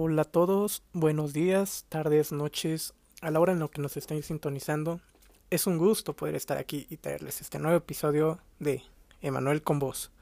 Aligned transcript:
Hola 0.00 0.22
a 0.22 0.24
todos, 0.24 0.84
buenos 0.92 1.32
días, 1.32 1.84
tardes, 1.88 2.30
noches, 2.30 2.94
a 3.20 3.32
la 3.32 3.40
hora 3.40 3.52
en 3.52 3.58
la 3.58 3.66
que 3.66 3.82
nos 3.82 3.96
estén 3.96 4.22
sintonizando. 4.22 5.00
Es 5.50 5.66
un 5.66 5.76
gusto 5.76 6.14
poder 6.14 6.36
estar 6.36 6.56
aquí 6.56 6.86
y 6.88 6.98
traerles 6.98 7.40
este 7.40 7.58
nuevo 7.58 7.78
episodio 7.78 8.38
de 8.60 8.84
Emanuel 9.22 9.60
con 9.60 9.80
vos. 9.80 10.12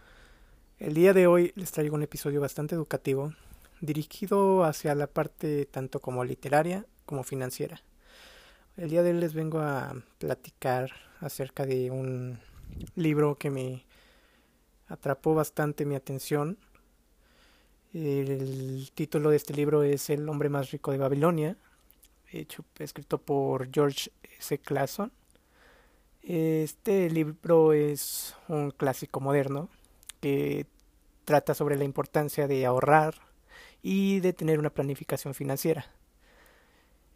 El 0.78 0.94
día 0.94 1.12
de 1.12 1.26
hoy 1.26 1.52
les 1.56 1.72
traigo 1.72 1.94
un 1.94 2.02
episodio 2.02 2.40
bastante 2.40 2.74
educativo, 2.74 3.34
dirigido 3.82 4.64
hacia 4.64 4.94
la 4.94 5.08
parte 5.08 5.66
tanto 5.66 6.00
como 6.00 6.24
literaria 6.24 6.86
como 7.04 7.22
financiera. 7.22 7.82
El 8.78 8.88
día 8.88 9.02
de 9.02 9.10
hoy 9.10 9.20
les 9.20 9.34
vengo 9.34 9.58
a 9.58 9.94
platicar 10.16 10.92
acerca 11.20 11.66
de 11.66 11.90
un 11.90 12.40
libro 12.94 13.36
que 13.36 13.50
me 13.50 13.84
atrapó 14.88 15.34
bastante 15.34 15.84
mi 15.84 15.96
atención 15.96 16.56
el 17.96 18.90
título 18.94 19.30
de 19.30 19.36
este 19.36 19.54
libro 19.54 19.82
es 19.82 20.10
El 20.10 20.28
hombre 20.28 20.50
más 20.50 20.70
rico 20.70 20.92
de 20.92 20.98
Babilonia, 20.98 21.56
hecho, 22.30 22.62
escrito 22.78 23.16
por 23.16 23.72
George 23.72 24.10
S. 24.38 24.58
Clason. 24.58 25.12
Este 26.22 27.08
libro 27.08 27.72
es 27.72 28.34
un 28.48 28.70
clásico 28.70 29.20
moderno 29.20 29.70
que 30.20 30.66
trata 31.24 31.54
sobre 31.54 31.76
la 31.76 31.84
importancia 31.84 32.46
de 32.46 32.66
ahorrar 32.66 33.14
y 33.82 34.20
de 34.20 34.34
tener 34.34 34.58
una 34.58 34.70
planificación 34.70 35.32
financiera. 35.32 35.86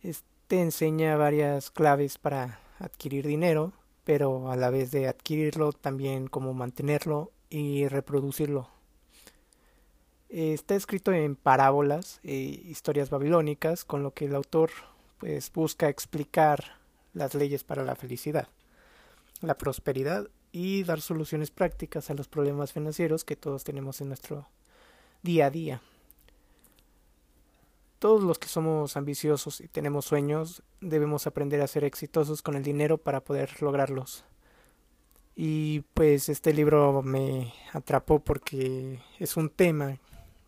Este 0.03 0.63
enseña 0.63 1.17
varias 1.17 1.71
claves 1.71 2.17
para 2.17 2.61
adquirir 2.79 3.27
dinero, 3.27 3.75
pero 4.05 4.51
a 4.51 4.57
la 4.57 4.71
vez 4.71 4.93
de 4.93 5.09
adquirirlo 5.09 5.73
también 5.73 6.27
cómo 6.29 6.55
mantenerlo 6.55 7.33
y 7.51 7.87
reproducirlo 7.87 8.80
está 10.31 10.77
escrito 10.77 11.13
en 11.13 11.37
parábolas 11.37 12.21
e 12.23 12.35
historias 12.35 13.11
babilónicas, 13.11 13.85
con 13.85 14.03
lo 14.03 14.15
que 14.15 14.27
el 14.27 14.35
autor 14.35 14.71
pues 15.19 15.53
busca 15.53 15.89
explicar 15.89 16.79
las 17.13 17.35
leyes 17.35 17.65
para 17.65 17.85
la 17.85 17.97
felicidad, 17.97 18.49
la 19.41 19.59
prosperidad 19.59 20.29
y 20.53 20.85
dar 20.85 21.01
soluciones 21.01 21.51
prácticas 21.51 22.11
a 22.11 22.15
los 22.15 22.29
problemas 22.29 22.73
financieros 22.73 23.25
que 23.25 23.37
todos 23.37 23.65
tenemos 23.65 24.01
en 24.01 24.09
nuestro 24.09 24.49
día 25.23 25.47
a 25.47 25.51
día. 25.51 25.83
Todos 27.99 28.23
los 28.23 28.39
que 28.39 28.49
somos 28.49 28.97
ambiciosos 28.97 29.61
y 29.61 29.69
tenemos 29.69 30.07
sueños 30.07 30.63
debemos 30.81 31.27
aprender 31.27 31.61
a 31.61 31.67
ser 31.67 31.85
exitosos 31.85 32.41
con 32.41 32.55
el 32.55 32.63
dinero 32.63 32.97
para 32.97 33.21
poder 33.21 33.61
lograrlos. 33.61 34.25
Y 35.37 35.81
pues 35.93 36.29
este 36.29 36.55
libro 36.55 37.03
me 37.03 37.53
atrapó 37.73 38.21
porque 38.21 39.01
es 39.19 39.37
un 39.37 39.51
tema 39.51 39.99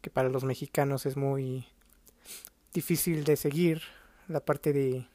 que 0.03 0.11
para 0.11 0.29
los 0.29 0.45
mexicanos 0.45 1.07
es 1.07 1.17
muy 1.17 1.67
difícil 2.75 3.25
de 3.25 3.37
seguir 3.37 3.83
la 4.29 4.41
parte 4.41 4.73
de 4.73 5.07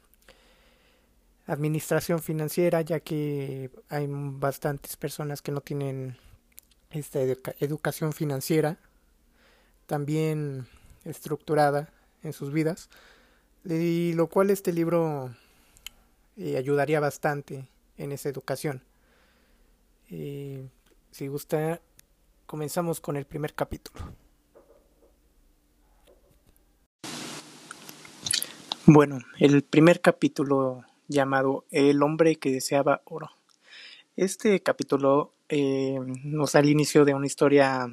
administración 1.46 2.20
financiera 2.20 2.80
ya 2.80 2.98
que 3.00 3.70
hay 3.88 4.06
bastantes 4.08 4.96
personas 4.96 5.42
que 5.42 5.52
no 5.52 5.60
tienen 5.60 6.16
esta 6.90 7.20
educación 7.20 8.12
financiera 8.12 8.78
también 9.86 10.66
estructurada 11.04 11.92
en 12.22 12.32
sus 12.32 12.52
vidas 12.52 12.88
y 13.64 14.14
lo 14.14 14.28
cual 14.28 14.50
este 14.50 14.72
libro 14.72 15.34
eh, 16.36 16.56
ayudaría 16.56 17.00
bastante 17.00 17.68
en 17.96 18.12
esa 18.12 18.28
educación. 18.28 18.82
Eh, 20.10 20.68
si 21.10 21.26
gusta 21.26 21.80
comenzamos 22.46 23.00
con 23.00 23.16
el 23.16 23.26
primer 23.26 23.54
capítulo 23.54 24.14
Bueno, 28.90 29.18
el 29.38 29.62
primer 29.64 30.00
capítulo 30.00 30.82
llamado 31.08 31.66
El 31.70 32.02
hombre 32.02 32.36
que 32.36 32.50
deseaba 32.50 33.02
oro. 33.04 33.28
Este 34.16 34.62
capítulo 34.62 35.34
eh, 35.50 35.98
nos 36.24 36.52
da 36.52 36.60
el 36.60 36.70
inicio 36.70 37.04
de 37.04 37.12
una 37.12 37.26
historia 37.26 37.86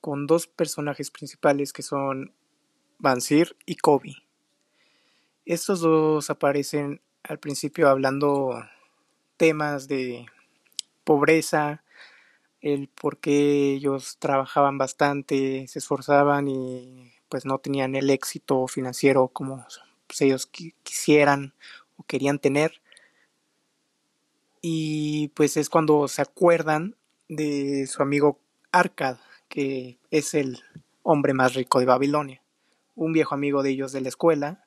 con 0.00 0.28
dos 0.28 0.46
personajes 0.46 1.10
principales 1.10 1.72
que 1.72 1.82
son 1.82 2.32
Bansir 3.00 3.56
y 3.66 3.74
Kobe. 3.74 4.14
Estos 5.44 5.80
dos 5.80 6.30
aparecen 6.30 7.00
al 7.24 7.40
principio 7.40 7.88
hablando 7.88 8.64
temas 9.36 9.88
de 9.88 10.26
pobreza, 11.02 11.82
el 12.60 12.86
por 12.86 13.18
qué 13.18 13.72
ellos 13.72 14.18
trabajaban 14.20 14.78
bastante, 14.78 15.66
se 15.66 15.80
esforzaban 15.80 16.46
y 16.46 17.10
pues 17.28 17.44
no 17.44 17.58
tenían 17.58 17.96
el 17.96 18.08
éxito 18.10 18.68
financiero 18.68 19.26
como 19.26 19.66
pues, 20.06 20.20
ellos 20.22 20.46
quisieran 20.46 21.54
o 21.96 22.04
querían 22.04 22.38
tener. 22.38 22.80
Y 24.60 25.28
pues 25.28 25.56
es 25.56 25.68
cuando 25.68 26.08
se 26.08 26.22
acuerdan 26.22 26.96
de 27.28 27.86
su 27.86 28.02
amigo 28.02 28.40
Arcad, 28.72 29.18
que 29.48 29.98
es 30.10 30.34
el 30.34 30.58
hombre 31.02 31.34
más 31.34 31.54
rico 31.54 31.78
de 31.78 31.86
Babilonia, 31.86 32.42
un 32.94 33.12
viejo 33.12 33.34
amigo 33.34 33.62
de 33.62 33.70
ellos 33.70 33.92
de 33.92 34.00
la 34.00 34.08
escuela, 34.08 34.64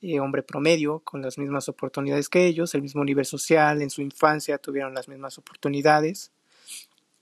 eh, 0.00 0.20
hombre 0.20 0.42
promedio, 0.42 1.00
con 1.00 1.22
las 1.22 1.38
mismas 1.38 1.68
oportunidades 1.68 2.28
que 2.28 2.46
ellos, 2.46 2.74
el 2.74 2.82
mismo 2.82 3.04
nivel 3.04 3.24
social, 3.24 3.82
en 3.82 3.90
su 3.90 4.02
infancia 4.02 4.58
tuvieron 4.58 4.94
las 4.94 5.08
mismas 5.08 5.38
oportunidades, 5.38 6.30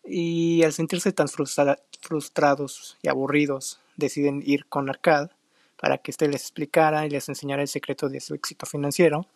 y 0.05 0.63
al 0.63 0.73
sentirse 0.73 1.13
tan 1.13 1.29
frustrados 1.29 2.97
y 3.03 3.09
aburridos, 3.09 3.81
deciden 3.97 4.43
ir 4.45 4.67
con 4.67 4.89
Arcad 4.89 5.31
para 5.77 5.99
que 5.99 6.11
éste 6.11 6.29
les 6.29 6.43
explicara 6.43 7.07
y 7.07 7.11
les 7.11 7.29
enseñara 7.29 7.63
el 7.63 7.69
secreto 7.69 8.09
de 8.09 8.21
su 8.21 8.35
éxito 8.35 8.67
financiero. 8.67 9.27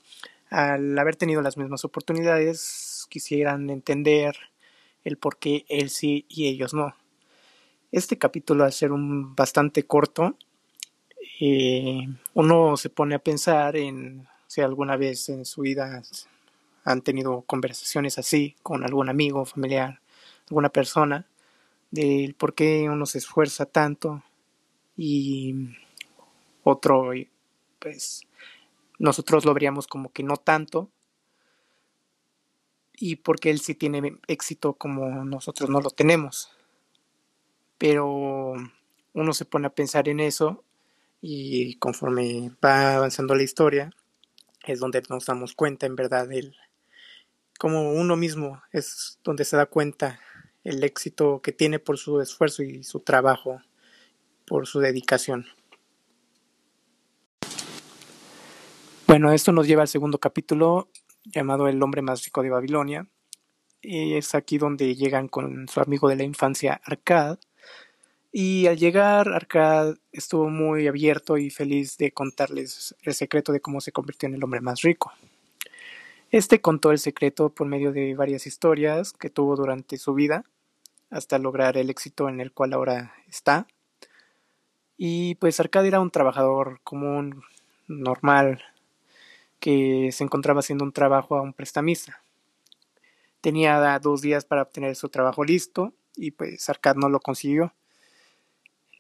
Al 0.49 0.99
haber 0.99 1.17
tenido 1.17 1.43
las 1.43 1.57
mismas 1.57 1.85
oportunidades, 1.85 3.07
quisieran 3.09 3.71
entender 3.71 4.37
el 5.05 5.17
por 5.17 5.39
qué 5.39 5.65
él 5.69 5.91
sí 5.91 6.27
y 6.29 6.49
ellos 6.49 6.75
no. 6.75 6.95
Este 7.93 8.19
capítulo, 8.19 8.65
al 8.65 8.73
ser 8.73 8.93
un 8.93 9.35
bastante 9.35 9.85
corto, 9.85 10.37
eh, 11.41 12.07
uno 12.35 12.77
se 12.77 12.91
pone 12.91 13.15
a 13.15 13.19
pensar 13.19 13.77
en 13.77 14.29
si 14.47 14.61
alguna 14.61 14.97
vez 14.97 15.29
en 15.29 15.45
su 15.45 15.63
vida 15.63 16.03
han 16.85 17.03
tenido 17.03 17.43
conversaciones 17.43 18.19
así 18.19 18.57
con 18.63 18.85
algún 18.85 19.09
amigo, 19.09 19.45
familiar, 19.45 20.01
alguna 20.49 20.69
persona, 20.71 21.27
del 21.91 22.35
por 22.35 22.55
qué 22.55 22.89
uno 22.89 23.07
se 23.07 23.19
esfuerza 23.19 23.67
tanto 23.67 24.23
y 24.97 25.55
otro, 26.63 27.13
pues 27.79 28.23
nosotros 28.99 29.45
lo 29.45 29.55
veríamos 29.55 29.87
como 29.87 30.13
que 30.13 30.23
no 30.23 30.37
tanto, 30.37 30.91
y 33.01 33.17
porque 33.17 33.51
él 33.51 33.61
sí 33.61 33.75
tiene 33.75 34.19
éxito 34.29 34.75
como 34.75 35.25
nosotros 35.25 35.71
no 35.71 35.81
lo 35.81 35.91
tenemos. 35.91 36.51
Pero 37.79 38.55
uno 39.15 39.33
se 39.33 39.47
pone 39.47 39.67
a 39.67 39.75
pensar 39.75 40.09
en 40.09 40.21
eso 40.21 40.63
y 41.23 41.77
conforme 41.77 42.53
va 42.63 42.97
avanzando 42.97 43.35
la 43.35 43.43
historia 43.43 43.91
es 44.67 44.81
donde 44.81 45.03
nos 45.09 45.25
damos 45.25 45.55
cuenta 45.55 45.87
en 45.87 45.97
verdad 45.97 46.31
el 46.31 46.55
como 47.59 47.93
uno 47.93 48.17
mismo 48.17 48.63
es 48.73 49.19
donde 49.25 49.45
se 49.45 49.57
da 49.57 49.67
cuenta 49.67 50.21
el 50.65 50.85
éxito 50.85 51.41
que 51.43 51.53
tiene 51.53 51.79
por 51.79 51.99
su 51.99 52.21
esfuerzo 52.21 52.63
y 52.63 52.85
su 52.85 53.01
trabajo, 53.01 53.63
por 54.47 54.67
su 54.67 54.81
dedicación. 54.81 55.47
Bueno, 59.11 59.33
esto 59.33 59.51
nos 59.51 59.67
lleva 59.67 59.83
al 59.83 59.89
segundo 59.89 60.19
capítulo 60.19 60.89
llamado 61.25 61.67
El 61.67 61.83
hombre 61.83 62.01
más 62.01 62.25
rico 62.25 62.45
de 62.45 62.51
Babilonia. 62.51 63.09
Y 63.83 64.15
es 64.15 64.37
aquí 64.37 64.57
donde 64.57 64.95
llegan 64.95 65.27
con 65.27 65.67
su 65.67 65.81
amigo 65.81 66.09
de 66.09 66.15
la 66.15 66.23
infancia, 66.23 66.81
Arcad. 66.85 67.41
Y 68.31 68.69
al 68.69 68.77
llegar, 68.77 69.29
Arcad 69.31 69.97
estuvo 70.13 70.49
muy 70.49 70.87
abierto 70.87 71.39
y 71.39 71.51
feliz 71.51 71.99
de 71.99 72.13
contarles 72.13 72.95
el 73.03 73.15
secreto 73.15 73.51
de 73.51 73.61
cómo 73.61 73.81
se 73.81 73.91
convirtió 73.91 74.29
en 74.29 74.37
el 74.37 74.45
hombre 74.45 74.61
más 74.61 74.83
rico. 74.83 75.13
Este 76.31 76.61
contó 76.61 76.93
el 76.93 77.01
secreto 77.01 77.49
por 77.49 77.67
medio 77.67 77.91
de 77.91 78.15
varias 78.15 78.47
historias 78.47 79.13
que 79.13 79.29
tuvo 79.29 79.57
durante 79.57 79.97
su 79.99 80.15
vida, 80.15 80.45
hasta 81.11 81.41
lograr 81.41 81.77
el 81.77 81.91
éxito 81.91 82.29
en 82.29 82.41
el 82.41 82.53
cual 82.53 82.75
ahora 82.75 83.13
está. 83.27 83.67
Y 84.97 85.35
pues 85.35 85.59
Arcad 85.59 85.85
era 85.85 85.99
un 85.99 86.13
trabajador 86.13 86.79
común, 86.85 87.43
normal, 87.89 88.63
que 89.61 90.11
se 90.13 90.25
encontraba 90.25 90.61
haciendo 90.61 90.85
un 90.85 90.93
trabajo 90.93 91.37
a 91.37 91.43
un 91.43 91.53
prestamista. 91.53 92.23
Tenía 93.41 93.99
dos 94.01 94.23
días 94.23 94.45
para 94.45 94.63
obtener 94.63 94.97
su 94.97 95.09
trabajo 95.09 95.45
listo 95.45 95.95
y 96.17 96.33
pues 96.33 96.69
Arcad 96.69 96.97
no 96.97 97.09
lo 97.09 97.21
consiguió. 97.21 97.75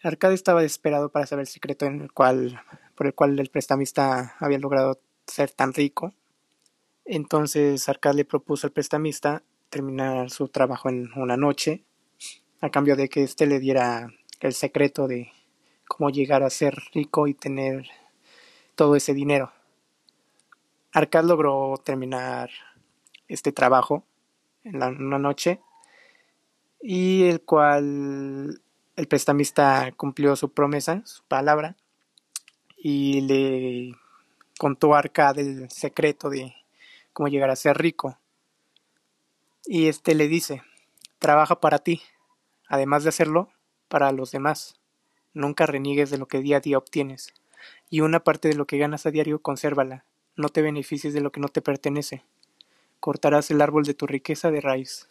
Arcad 0.02 0.32
estaba 0.32 0.62
desesperado 0.62 1.10
para 1.10 1.26
saber 1.26 1.42
el 1.42 1.48
secreto 1.48 1.84
en 1.84 2.00
el 2.00 2.12
cual, 2.12 2.62
por 2.94 3.06
el 3.06 3.14
cual 3.14 3.38
el 3.38 3.50
prestamista 3.50 4.36
había 4.38 4.58
logrado 4.58 5.00
ser 5.26 5.50
tan 5.50 5.74
rico. 5.74 6.14
Entonces 7.04 7.88
Arcad 7.88 8.14
le 8.14 8.24
propuso 8.24 8.66
al 8.66 8.72
prestamista 8.72 9.42
terminar 9.68 10.30
su 10.30 10.48
trabajo 10.48 10.88
en 10.88 11.10
una 11.16 11.36
noche 11.36 11.84
a 12.60 12.70
cambio 12.70 12.96
de 12.96 13.08
que 13.08 13.22
éste 13.22 13.46
le 13.46 13.58
diera 13.58 14.08
el 14.40 14.54
secreto 14.54 15.06
de 15.06 15.32
cómo 15.86 16.10
llegar 16.10 16.42
a 16.42 16.50
ser 16.50 16.76
rico 16.94 17.26
y 17.26 17.34
tener 17.34 17.86
todo 18.74 18.96
ese 18.96 19.12
dinero. 19.12 19.52
Arcad 20.92 21.24
logró 21.24 21.80
terminar 21.84 22.50
este 23.28 23.52
trabajo 23.52 24.04
en 24.64 24.82
una 24.82 25.18
noche 25.18 25.60
y 26.82 27.24
el 27.24 27.42
cual 27.42 28.60
el 28.96 29.08
prestamista 29.08 29.92
cumplió 29.96 30.34
su 30.34 30.52
promesa, 30.52 31.02
su 31.04 31.22
palabra, 31.24 31.76
y 32.76 33.20
le 33.20 33.96
contó 34.58 34.94
a 34.94 34.98
Arcad 34.98 35.38
el 35.38 35.70
secreto 35.70 36.28
de 36.28 36.54
cómo 37.12 37.28
llegar 37.28 37.50
a 37.50 37.56
ser 37.56 37.78
rico. 37.78 38.18
Y 39.64 39.86
este 39.86 40.14
le 40.14 40.26
dice, 40.26 40.62
trabaja 41.18 41.60
para 41.60 41.78
ti, 41.78 42.02
además 42.66 43.04
de 43.04 43.10
hacerlo, 43.10 43.50
para 43.88 44.10
los 44.10 44.32
demás. 44.32 44.80
Nunca 45.34 45.66
reniegues 45.66 46.10
de 46.10 46.18
lo 46.18 46.26
que 46.26 46.40
día 46.40 46.56
a 46.56 46.60
día 46.60 46.78
obtienes, 46.78 47.32
y 47.90 48.00
una 48.00 48.24
parte 48.24 48.48
de 48.48 48.54
lo 48.54 48.66
que 48.66 48.78
ganas 48.78 49.06
a 49.06 49.10
diario 49.10 49.40
consérvala, 49.40 50.04
no 50.40 50.48
te 50.48 50.62
beneficies 50.62 51.14
de 51.14 51.20
lo 51.20 51.30
que 51.30 51.40
no 51.40 51.48
te 51.48 51.62
pertenece. 51.62 52.24
Cortarás 52.98 53.50
el 53.50 53.60
árbol 53.60 53.84
de 53.84 53.94
tu 53.94 54.06
riqueza 54.06 54.50
de 54.50 54.60
raíz. 54.60 55.08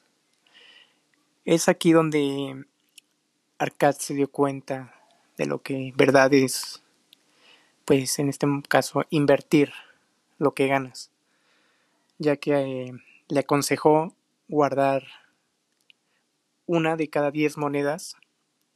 Es 1.45 1.69
aquí 1.69 1.93
donde 1.93 2.65
Arcad 3.57 3.95
se 3.95 4.13
dio 4.13 4.29
cuenta 4.29 4.93
de 5.37 5.45
lo 5.45 5.61
que 5.61 5.93
verdad 5.95 6.33
es, 6.33 6.83
pues 7.85 8.19
en 8.19 8.29
este 8.29 8.45
caso, 8.67 9.03
invertir 9.09 9.71
lo 10.37 10.53
que 10.53 10.67
ganas, 10.67 11.11
ya 12.17 12.35
que 12.35 12.53
eh, 12.53 12.93
le 13.29 13.39
aconsejó 13.39 14.15
guardar 14.47 15.03
una 16.65 16.95
de 16.95 17.09
cada 17.09 17.31
diez 17.31 17.57
monedas 17.57 18.15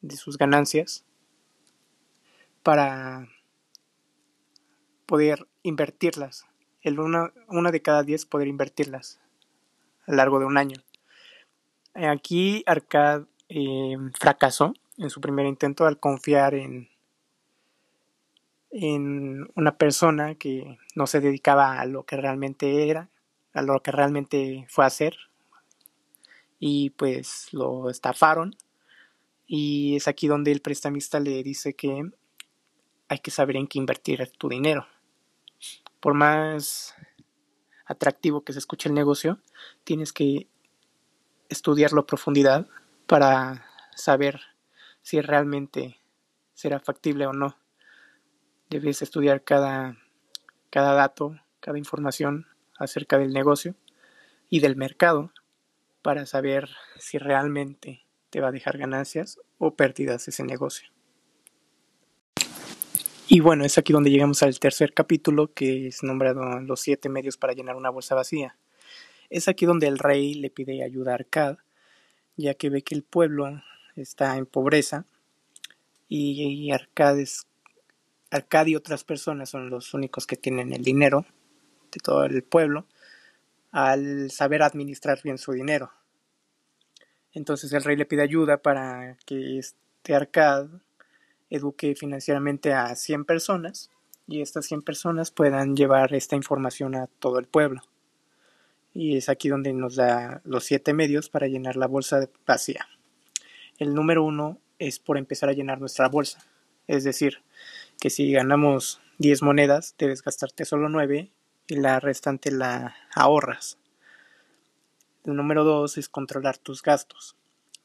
de 0.01 0.15
sus 0.15 0.37
ganancias 0.37 1.05
para 2.63 3.27
poder 5.05 5.47
invertirlas. 5.63 6.45
El 6.81 6.99
una, 6.99 7.33
una 7.47 7.71
de 7.71 7.81
cada 7.81 8.03
diez 8.03 8.25
poder 8.25 8.47
invertirlas 8.47 9.19
a 10.05 10.11
lo 10.11 10.17
largo 10.17 10.39
de 10.39 10.45
un 10.45 10.57
año. 10.57 10.83
Aquí 11.93 12.63
Arcad 12.65 13.23
eh, 13.49 13.97
fracasó 14.19 14.73
en 14.97 15.09
su 15.09 15.21
primer 15.21 15.45
intento 15.45 15.85
al 15.85 15.99
confiar 15.99 16.53
en, 16.53 16.89
en 18.71 19.47
una 19.55 19.77
persona 19.77 20.35
que 20.35 20.77
no 20.95 21.07
se 21.07 21.19
dedicaba 21.19 21.79
a 21.79 21.85
lo 21.85 22.03
que 22.03 22.17
realmente 22.17 22.89
era, 22.89 23.09
a 23.53 23.61
lo 23.61 23.81
que 23.81 23.91
realmente 23.91 24.65
fue 24.69 24.83
a 24.83 24.87
hacer. 24.87 25.15
Y 26.59 26.91
pues 26.91 27.49
lo 27.51 27.89
estafaron. 27.89 28.55
Y 29.45 29.95
es 29.95 30.07
aquí 30.07 30.27
donde 30.27 30.51
el 30.51 30.61
prestamista 30.61 31.19
le 31.19 31.43
dice 31.43 31.75
que 31.75 32.09
hay 33.09 33.19
que 33.19 33.31
saber 33.31 33.57
en 33.57 33.67
qué 33.67 33.77
invertir 33.77 34.31
tu 34.37 34.49
dinero. 34.49 34.87
Por 36.03 36.15
más 36.15 36.95
atractivo 37.85 38.43
que 38.43 38.51
se 38.51 38.59
escuche 38.59 38.89
el 38.89 38.93
negocio, 38.93 39.39
tienes 39.85 40.11
que 40.11 40.49
estudiarlo 41.47 42.01
a 42.01 42.05
profundidad 42.05 42.67
para 43.07 43.65
saber 43.95 44.41
si 45.01 45.21
realmente 45.21 46.01
será 46.53 46.81
factible 46.81 47.25
o 47.25 47.31
no. 47.31 47.57
Debes 48.69 49.01
estudiar 49.01 49.45
cada, 49.45 49.95
cada 50.69 50.91
dato, 50.91 51.39
cada 51.61 51.77
información 51.77 52.47
acerca 52.77 53.17
del 53.17 53.31
negocio 53.31 53.73
y 54.49 54.59
del 54.59 54.75
mercado 54.75 55.31
para 56.01 56.25
saber 56.25 56.69
si 56.97 57.17
realmente 57.17 58.05
te 58.29 58.41
va 58.41 58.49
a 58.49 58.51
dejar 58.51 58.77
ganancias 58.77 59.39
o 59.57 59.77
pérdidas 59.77 60.27
ese 60.27 60.43
negocio. 60.43 60.92
Y 63.27 63.39
bueno, 63.39 63.63
es 63.63 63.77
aquí 63.77 63.93
donde 63.93 64.09
llegamos 64.09 64.43
al 64.43 64.59
tercer 64.59 64.93
capítulo 64.93 65.53
que 65.53 65.87
es 65.87 66.03
nombrado 66.03 66.59
Los 66.59 66.81
siete 66.81 67.07
medios 67.07 67.37
para 67.37 67.53
llenar 67.53 67.77
una 67.77 67.89
bolsa 67.89 68.15
vacía. 68.15 68.57
Es 69.29 69.47
aquí 69.47 69.65
donde 69.65 69.87
el 69.87 69.97
rey 69.97 70.33
le 70.33 70.49
pide 70.49 70.83
ayuda 70.83 71.11
a 71.11 71.15
Arcad, 71.15 71.57
ya 72.35 72.53
que 72.53 72.69
ve 72.69 72.81
que 72.81 72.95
el 72.95 73.03
pueblo 73.03 73.63
está 73.95 74.35
en 74.35 74.45
pobreza 74.45 75.05
y 76.09 76.69
Arcad, 76.71 77.17
Arcad 78.29 78.65
y 78.67 78.75
otras 78.75 79.03
personas 79.03 79.49
son 79.49 79.69
los 79.69 79.93
únicos 79.93 80.27
que 80.27 80.35
tienen 80.35 80.73
el 80.73 80.83
dinero 80.83 81.25
de 81.91 81.99
todo 82.03 82.25
el 82.25 82.43
pueblo 82.43 82.87
al 83.71 84.29
saber 84.31 84.61
administrar 84.63 85.21
bien 85.23 85.37
su 85.37 85.53
dinero. 85.53 85.91
Entonces 87.31 87.71
el 87.71 87.83
rey 87.83 87.95
le 87.95 88.05
pide 88.05 88.21
ayuda 88.21 88.57
para 88.57 89.17
que 89.25 89.57
este 89.57 90.13
Arcad 90.13 90.67
eduque 91.53 91.95
financieramente 91.95 92.73
a 92.73 92.95
100 92.95 93.25
personas 93.25 93.91
y 94.27 94.41
estas 94.41 94.65
100 94.65 94.81
personas 94.81 95.29
puedan 95.29 95.75
llevar 95.75 96.13
esta 96.15 96.35
información 96.35 96.95
a 96.95 97.07
todo 97.19 97.37
el 97.37 97.45
pueblo. 97.45 97.81
Y 98.93 99.17
es 99.17 99.29
aquí 99.29 99.49
donde 99.49 99.71
nos 99.71 99.95
da 99.95 100.41
los 100.45 100.63
7 100.65 100.93
medios 100.93 101.29
para 101.29 101.47
llenar 101.47 101.75
la 101.75 101.87
bolsa 101.87 102.27
vacía. 102.47 102.87
El 103.77 103.93
número 103.93 104.23
uno 104.23 104.59
es 104.79 104.97
por 104.97 105.17
empezar 105.17 105.49
a 105.49 105.53
llenar 105.53 105.79
nuestra 105.79 106.09
bolsa. 106.09 106.39
Es 106.87 107.03
decir, 107.03 107.43
que 107.99 108.09
si 108.09 108.31
ganamos 108.31 109.01
10 109.19 109.43
monedas, 109.43 109.95
debes 109.99 110.23
gastarte 110.23 110.65
solo 110.65 110.89
9 110.89 111.31
y 111.67 111.75
la 111.75 111.99
restante 111.99 112.51
la 112.51 112.95
ahorras. 113.13 113.77
El 115.23 115.35
número 115.35 115.63
2 115.63 115.99
es 115.99 116.09
controlar 116.09 116.57
tus 116.57 116.81
gastos. 116.81 117.35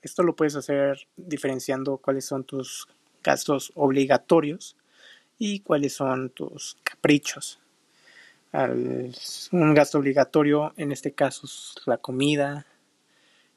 Esto 0.00 0.22
lo 0.22 0.36
puedes 0.36 0.56
hacer 0.56 1.06
diferenciando 1.16 1.98
cuáles 1.98 2.24
son 2.24 2.44
tus 2.44 2.88
gastos 3.22 3.72
obligatorios 3.74 4.76
y 5.38 5.60
cuáles 5.60 5.94
son 5.94 6.30
tus 6.30 6.76
caprichos. 6.82 7.60
un 8.52 9.74
gasto 9.74 9.98
obligatorio 9.98 10.72
en 10.76 10.92
este 10.92 11.12
caso 11.12 11.46
es 11.46 11.74
la 11.86 11.98
comida, 11.98 12.66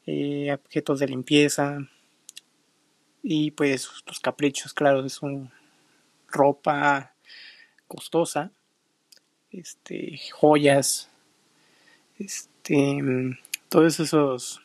eh, 0.06 0.52
objetos 0.52 0.98
de 1.00 1.08
limpieza, 1.08 1.78
y 3.22 3.52
pues 3.52 3.88
tus 4.04 4.18
caprichos, 4.18 4.74
claro, 4.74 5.04
es 5.04 5.22
un 5.22 5.50
ropa 6.28 7.14
costosa, 7.86 8.50
este, 9.52 10.18
joyas, 10.32 11.08
este, 12.18 13.38
todos 13.68 14.00
esos 14.00 14.62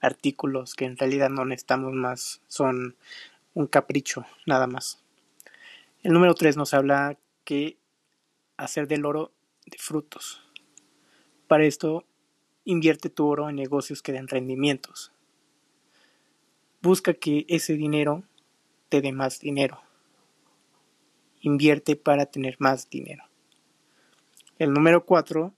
artículos 0.00 0.74
que 0.74 0.84
en 0.84 0.98
realidad 0.98 1.30
no 1.30 1.44
necesitamos 1.44 1.94
más 1.94 2.42
son 2.48 2.96
un 3.56 3.66
capricho, 3.66 4.24
nada 4.46 4.68
más. 4.68 5.02
El 6.04 6.12
número 6.12 6.34
3 6.34 6.56
nos 6.56 6.74
habla 6.74 7.18
que 7.44 7.78
hacer 8.56 8.86
del 8.86 9.04
oro 9.04 9.32
de 9.66 9.78
frutos. 9.78 10.42
Para 11.48 11.64
esto, 11.64 12.04
invierte 12.64 13.10
tu 13.10 13.26
oro 13.26 13.48
en 13.48 13.56
negocios 13.56 14.02
que 14.02 14.12
den 14.12 14.28
rendimientos 14.28 15.12
busca 16.86 17.14
que 17.14 17.44
ese 17.48 17.74
dinero 17.74 18.22
te 18.88 19.00
dé 19.00 19.10
más 19.10 19.40
dinero. 19.40 19.80
Invierte 21.40 21.96
para 21.96 22.26
tener 22.26 22.56
más 22.60 22.88
dinero. 22.88 23.24
El 24.60 24.72
número 24.72 25.04
cuatro 25.04 25.52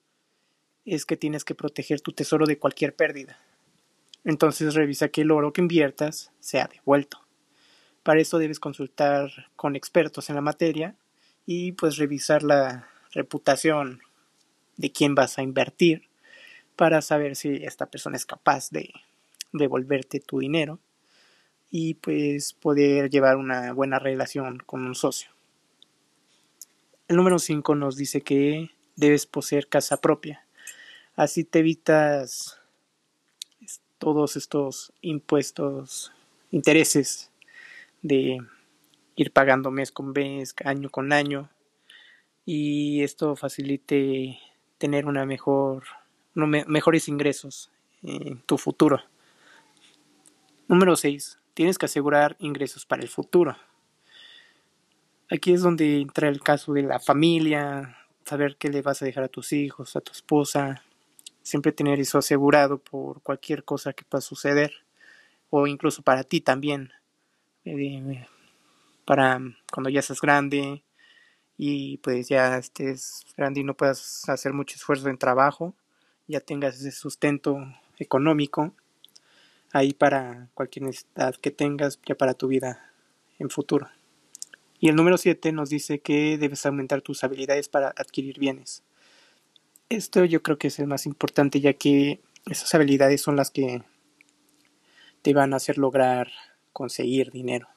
es 0.87 1.05
que 1.05 1.19
tienes 1.19 1.45
que 1.45 1.55
proteger 1.55 2.00
tu 2.00 2.12
tesoro 2.12 2.47
de 2.47 2.59
cualquier 2.59 2.97
pérdida. 2.97 3.38
Entonces 4.25 4.75
revisa 4.75 5.11
que 5.11 5.21
el 5.21 5.31
oro 5.31 5.52
que 5.52 5.61
inviertas 5.61 6.33
sea 6.40 6.67
devuelto. 6.67 7.27
Para 8.09 8.23
eso 8.23 8.38
debes 8.38 8.59
consultar 8.59 9.31
con 9.55 9.77
expertos 9.77 10.31
en 10.31 10.37
la 10.37 10.41
materia 10.41 10.97
y 11.45 11.73
pues 11.73 11.99
revisar 11.99 12.43
la 12.43 12.88
reputación 13.12 14.00
de 14.79 14.91
quién 14.91 15.15
vas 15.15 15.37
a 15.37 15.43
invertir 15.43 16.09
para 16.75 17.03
saber 17.03 17.37
si 17.37 17.57
esta 17.57 17.85
persona 17.85 18.17
es 18.17 18.25
capaz 18.25 18.71
de 18.71 18.95
devolverte 19.53 20.21
tu 20.21 20.38
dinero 20.38 20.79
y 21.71 21.97
pues 21.97 22.55
poder 22.55 23.11
llevar 23.11 23.37
una 23.37 23.75
buena 23.75 23.99
relación 23.99 24.57
con 24.57 24.87
un 24.87 24.95
socio. 24.95 25.29
El 27.09 27.17
número 27.17 27.38
5 27.38 27.75
nos 27.75 27.99
dice 27.99 28.23
que 28.23 28.71
debes 28.97 29.27
poseer 29.27 29.69
casa 29.69 30.00
propia. 30.00 30.47
Así 31.15 31.45
te 31.45 31.59
evitas 31.59 32.59
todos 33.99 34.37
estos 34.37 34.95
impuestos, 35.03 36.11
intereses 36.50 37.27
de 38.02 38.38
ir 39.17 39.33
pagando 39.33 39.71
mes 39.71 39.93
con 39.93 40.12
mes, 40.12 40.55
año 40.64 40.90
con 40.90 41.12
año 41.12 41.50
y 42.45 43.02
esto 43.02 43.37
facilite 43.37 44.38
tener 44.78 45.07
una 45.07 45.26
mejor 45.26 45.85
mejores 46.35 47.09
ingresos 47.09 47.71
en 48.02 48.40
tu 48.43 48.59
futuro. 48.59 49.02
Número 50.69 50.95
6 50.97 51.38
tienes 51.55 51.76
que 51.76 51.87
asegurar 51.87 52.37
ingresos 52.38 52.87
para 52.87 53.02
el 53.02 53.09
futuro. 53.09 53.57
Aquí 55.31 55.52
es 55.52 55.61
donde 55.61 56.00
entra 56.00 56.28
el 56.28 56.40
caso 56.40 56.73
de 56.73 56.83
la 56.83 57.00
familia, 57.00 57.99
saber 58.25 58.57
qué 58.57 58.69
le 58.69 58.81
vas 58.81 59.02
a 59.02 59.05
dejar 59.05 59.25
a 59.25 59.28
tus 59.28 59.52
hijos, 59.52 59.97
a 59.97 60.00
tu 60.00 60.12
esposa, 60.12 60.85
siempre 61.43 61.73
tener 61.73 61.99
eso 61.99 62.19
asegurado 62.19 62.78
por 62.78 63.21
cualquier 63.23 63.64
cosa 63.64 63.93
que 63.93 64.05
pueda 64.05 64.21
suceder, 64.21 64.73
o 65.50 65.67
incluso 65.67 66.02
para 66.02 66.23
ti 66.23 66.40
también. 66.40 66.93
Para 69.04 69.40
cuando 69.72 69.90
ya 69.90 70.02
seas 70.02 70.20
grande 70.20 70.82
y 71.56 71.98
pues 71.98 72.28
ya 72.28 72.58
estés 72.58 73.26
grande 73.37 73.60
y 73.60 73.64
no 73.64 73.75
puedas 73.75 74.28
hacer 74.28 74.52
mucho 74.52 74.76
esfuerzo 74.76 75.08
en 75.08 75.18
trabajo, 75.18 75.75
ya 76.26 76.40
tengas 76.40 76.76
ese 76.76 76.92
sustento 76.92 77.58
económico 77.98 78.72
ahí 79.72 79.92
para 79.92 80.48
cualquier 80.54 80.87
necesidad 80.87 81.34
que 81.37 81.50
tengas 81.50 81.98
ya 82.06 82.14
para 82.14 82.34
tu 82.34 82.48
vida 82.48 82.92
en 83.38 83.50
futuro. 83.50 83.88
Y 84.80 84.88
el 84.88 84.96
número 84.96 85.18
7 85.18 85.52
nos 85.52 85.70
dice 85.70 85.98
que 85.98 86.38
debes 86.38 86.64
aumentar 86.64 87.02
tus 87.02 87.25
habilidades 87.25 87.68
para 87.68 87.88
adquirir 87.96 88.38
bienes. 88.38 88.84
Esto 89.88 90.25
yo 90.25 90.42
creo 90.42 90.58
que 90.58 90.68
es 90.68 90.78
el 90.78 90.87
más 90.87 91.06
importante 91.06 91.60
ya 91.60 91.72
que 91.72 92.20
esas 92.46 92.75
habilidades 92.75 93.20
son 93.20 93.37
las 93.37 93.50
que 93.50 93.82
te 95.22 95.34
van 95.34 95.52
a 95.52 95.56
hacer 95.56 95.78
lograr 95.78 96.28
conseguir 96.72 97.30
dinero. 97.30 97.68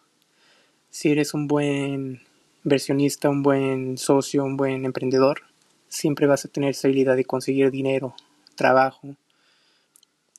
Si 0.90 1.12
eres 1.12 1.34
un 1.34 1.48
buen 1.48 2.22
inversionista, 2.64 3.30
un 3.30 3.44
buen 3.44 3.98
socio, 3.98 4.44
un 4.44 4.58
buen 4.58 4.86
emprendedor, 4.86 5.44
siempre 5.88 6.28
vas 6.28 6.46
a 6.46 6.50
tener 6.50 6.72
esa 6.72 6.88
habilidad 6.88 7.16
de 7.16 7.26
conseguir 7.26 7.72
dinero, 7.72 8.16
trabajo, 8.56 9.16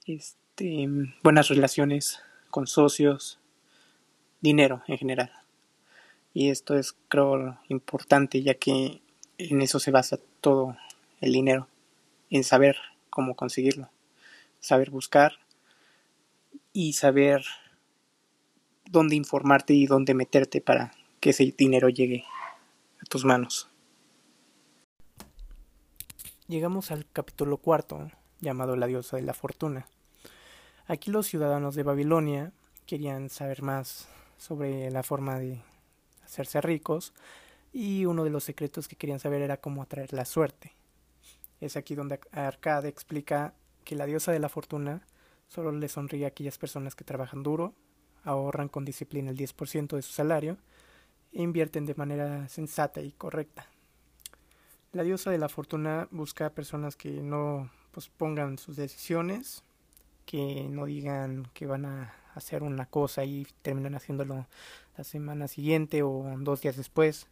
este, 0.07 0.89
buenas 1.23 1.49
relaciones 1.49 2.21
con 2.51 2.67
socios, 2.67 3.39
dinero 4.41 4.83
en 4.87 4.99
general. 4.99 5.33
Y 6.35 6.51
esto 6.51 6.75
es, 6.77 6.95
creo, 7.09 7.59
importante 7.69 8.43
ya 8.43 8.55
que 8.55 9.03
en 9.39 9.61
eso 9.61 9.79
se 9.79 9.91
basa 9.91 10.19
todo 10.41 10.77
el 11.21 11.33
dinero, 11.33 11.69
en 12.31 12.45
saber 12.45 12.77
cómo 13.11 13.37
conseguirlo, 13.37 13.91
saber 14.61 14.91
buscar 14.91 15.39
y 16.73 16.95
saber 16.95 17.45
dónde 18.85 19.17
informarte 19.17 19.75
y 19.75 19.87
dónde 19.87 20.15
meterte 20.15 20.61
para 20.61 20.93
que 21.21 21.31
ese 21.31 21.55
dinero 21.57 21.89
llegue 21.89 22.25
a 23.01 23.05
tus 23.07 23.25
manos. 23.25 23.69
Llegamos 26.49 26.91
al 26.91 27.07
capítulo 27.11 27.57
cuarto, 27.57 28.11
llamado 28.41 28.77
La 28.77 28.87
diosa 28.87 29.17
de 29.17 29.23
la 29.23 29.35
fortuna. 29.35 29.87
Aquí 30.87 31.11
los 31.11 31.27
ciudadanos 31.27 31.75
de 31.75 31.83
Babilonia 31.85 32.53
querían 32.87 33.31
saber 33.31 33.63
más 33.63 34.09
sobre 34.37 34.91
la 34.91 35.03
forma 35.03 35.39
de 35.39 35.63
hacerse 36.25 36.61
ricos 36.61 37.15
y 37.73 38.05
uno 38.05 38.25
de 38.25 38.31
los 38.31 38.45
secretos 38.45 38.89
que 38.89 38.97
querían 38.97 39.21
saber 39.21 39.43
era 39.43 39.57
cómo 39.57 39.83
atraer 39.83 40.13
la 40.13 40.25
suerte. 40.25 40.73
Es 41.61 41.77
aquí 41.77 41.95
donde 41.95 42.21
Arcade 42.33 42.89
explica 42.89 43.55
que 43.85 43.95
la 43.95 44.07
diosa 44.07 44.33
de 44.33 44.41
la 44.41 44.49
fortuna 44.49 45.07
solo 45.49 45.71
le 45.71 45.89
sonríe 45.89 46.25
a 46.25 46.29
aquellas 46.29 46.59
personas 46.59 46.95
que 46.95 47.05
trabajan 47.05 47.43
duro, 47.43 47.75
ahorran 48.25 48.69
con 48.69 48.85
disciplina 48.85 49.31
el 49.31 49.37
10% 49.37 49.97
de 49.97 50.03
su 50.03 50.13
salario 50.13 50.57
e 51.33 51.43
invierten 51.43 51.87
de 51.87 51.95
manera 51.95 52.49
sensata 52.49 53.01
y 53.01 53.13
correcta. 53.13 53.67
La 54.93 55.03
diosa 55.03 55.31
de 55.31 55.39
la 55.39 55.49
fortuna 55.49 56.09
busca 56.11 56.51
personas 56.51 56.97
que 56.97 57.11
no 57.11 57.71
pospongan 57.93 58.59
sus 58.59 58.77
decisiones, 58.77 59.63
que 60.27 60.67
no 60.69 60.87
digan 60.87 61.49
que 61.55 61.67
van 61.67 61.87
a 61.87 62.15
hacer 62.35 62.63
una 62.63 62.87
cosa 62.87 63.25
y 63.25 63.47
terminan 63.63 63.95
haciéndolo 63.95 64.47
la 64.97 65.05
semana 65.05 65.49
siguiente 65.49 66.03
o 66.03 66.25
dos 66.39 66.61
días 66.61 66.77
después. 66.77 67.27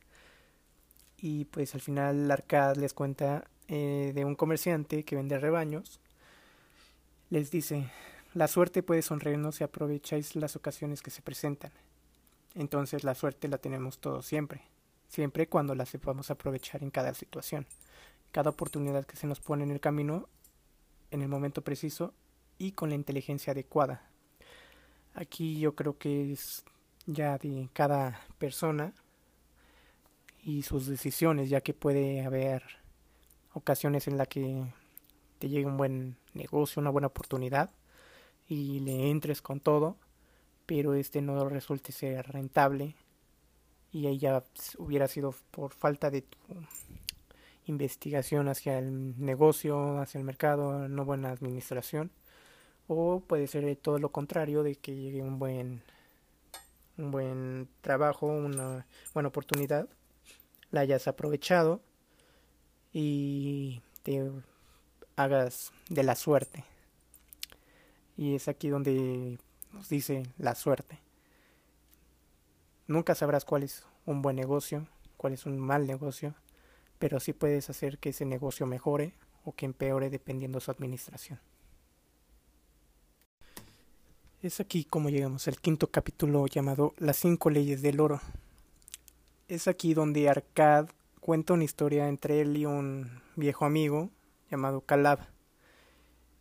Y 1.18 1.44
pues 1.46 1.74
al 1.74 1.80
final 1.80 2.30
Arcad 2.30 2.76
les 2.76 2.94
cuenta 2.94 3.44
eh, 3.68 4.12
de 4.14 4.24
un 4.24 4.36
comerciante 4.36 5.04
que 5.04 5.16
vende 5.16 5.38
rebaños. 5.38 6.00
Les 7.28 7.50
dice, 7.50 7.90
la 8.32 8.46
suerte 8.46 8.84
puede 8.84 9.02
sonreírnos 9.02 9.56
si 9.56 9.64
aprovecháis 9.64 10.36
las 10.36 10.54
ocasiones 10.54 11.02
que 11.02 11.10
se 11.10 11.20
presentan. 11.20 11.72
Entonces 12.54 13.02
la 13.02 13.16
suerte 13.16 13.48
la 13.48 13.58
tenemos 13.58 13.98
todos 13.98 14.24
siempre, 14.24 14.62
siempre 15.08 15.48
cuando 15.48 15.74
la 15.74 15.84
sepamos 15.84 16.30
aprovechar 16.30 16.82
en 16.84 16.90
cada 16.90 17.12
situación. 17.14 17.66
Cada 18.30 18.50
oportunidad 18.50 19.04
que 19.04 19.16
se 19.16 19.26
nos 19.26 19.40
pone 19.40 19.64
en 19.64 19.72
el 19.72 19.80
camino, 19.80 20.28
en 21.10 21.22
el 21.22 21.28
momento 21.28 21.62
preciso 21.62 22.14
y 22.56 22.72
con 22.72 22.90
la 22.90 22.94
inteligencia 22.94 23.52
adecuada. 23.52 24.08
Aquí 25.14 25.58
yo 25.58 25.74
creo 25.74 25.98
que 25.98 26.32
es 26.32 26.64
ya 27.06 27.36
de 27.36 27.68
cada 27.72 28.20
persona 28.38 28.94
y 30.44 30.62
sus 30.62 30.86
decisiones, 30.86 31.50
ya 31.50 31.62
que 31.62 31.74
puede 31.74 32.24
haber 32.24 32.62
ocasiones 33.54 34.06
en 34.06 34.16
las 34.16 34.28
que 34.28 34.72
te 35.40 35.48
llegue 35.48 35.66
un 35.66 35.76
buen 35.76 36.16
negocio, 36.32 36.80
una 36.80 36.90
buena 36.90 37.08
oportunidad 37.08 37.70
y 38.50 38.80
le 38.80 39.10
entres 39.10 39.40
con 39.40 39.60
todo, 39.60 39.96
pero 40.66 40.94
este 40.94 41.22
no 41.22 41.48
resulte 41.48 41.92
ser 41.92 42.26
rentable 42.32 42.96
y 43.92 44.08
ahí 44.08 44.18
ya 44.18 44.42
hubiera 44.76 45.06
sido 45.06 45.32
por 45.52 45.72
falta 45.72 46.10
de 46.10 46.22
tu 46.22 46.36
investigación 47.66 48.48
hacia 48.48 48.78
el 48.78 49.14
negocio, 49.24 49.98
hacia 50.00 50.18
el 50.18 50.24
mercado, 50.24 50.88
no 50.88 51.04
buena 51.04 51.30
administración, 51.30 52.10
o 52.88 53.20
puede 53.20 53.46
ser 53.46 53.76
todo 53.76 53.98
lo 53.98 54.10
contrario 54.10 54.64
de 54.64 54.74
que 54.74 54.96
llegue 54.96 55.22
un 55.22 55.38
buen 55.38 55.82
un 56.98 57.12
buen 57.12 57.68
trabajo, 57.82 58.26
una 58.26 58.84
buena 59.14 59.28
oportunidad, 59.28 59.88
la 60.72 60.80
hayas 60.80 61.06
aprovechado 61.06 61.80
y 62.92 63.80
te 64.02 64.28
hagas 65.16 65.72
de 65.88 66.02
la 66.02 66.16
suerte. 66.16 66.64
Y 68.20 68.34
es 68.34 68.48
aquí 68.48 68.68
donde 68.68 69.38
nos 69.72 69.88
dice 69.88 70.24
la 70.36 70.54
suerte. 70.54 70.98
Nunca 72.86 73.14
sabrás 73.14 73.46
cuál 73.46 73.62
es 73.62 73.86
un 74.04 74.20
buen 74.20 74.36
negocio, 74.36 74.86
cuál 75.16 75.32
es 75.32 75.46
un 75.46 75.58
mal 75.58 75.86
negocio, 75.86 76.34
pero 76.98 77.18
sí 77.18 77.32
puedes 77.32 77.70
hacer 77.70 77.96
que 77.96 78.10
ese 78.10 78.26
negocio 78.26 78.66
mejore 78.66 79.14
o 79.42 79.54
que 79.54 79.64
empeore 79.64 80.10
dependiendo 80.10 80.58
de 80.58 80.64
su 80.66 80.70
administración. 80.70 81.40
Es 84.42 84.60
aquí 84.60 84.84
como 84.84 85.08
llegamos 85.08 85.48
al 85.48 85.58
quinto 85.58 85.86
capítulo 85.86 86.46
llamado 86.46 86.92
Las 86.98 87.16
cinco 87.16 87.48
leyes 87.48 87.80
del 87.80 88.00
oro. 88.00 88.20
Es 89.48 89.66
aquí 89.66 89.94
donde 89.94 90.28
Arcad 90.28 90.90
cuenta 91.20 91.54
una 91.54 91.64
historia 91.64 92.06
entre 92.06 92.42
él 92.42 92.54
y 92.58 92.66
un 92.66 93.22
viejo 93.36 93.64
amigo 93.64 94.10
llamado 94.50 94.82
Calab, 94.82 95.20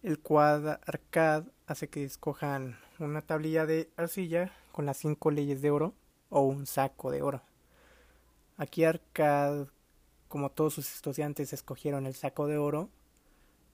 el 0.02 0.20
cual 0.20 0.80
Arcad 0.86 1.44
hace 1.68 1.90
que 1.90 2.04
escojan 2.04 2.78
una 3.00 3.22
tablilla 3.22 3.66
de 3.66 3.90
arcilla 3.98 4.54
con 4.72 4.86
las 4.86 4.98
cinco 4.98 5.30
leyes 5.30 5.62
de 5.62 5.72
oro 5.72 5.94
o 6.30 6.42
un 6.42 6.66
saco 6.66 7.12
de 7.12 7.22
oro. 7.22 7.42
Aquí 8.58 8.84
Arcad, 8.86 9.68
como 10.28 10.52
todos 10.52 10.74
sus 10.74 10.96
estudiantes 10.96 11.54
escogieron 11.54 12.06
el 12.06 12.16
saco 12.16 12.48
de 12.48 12.58
oro, 12.58 12.90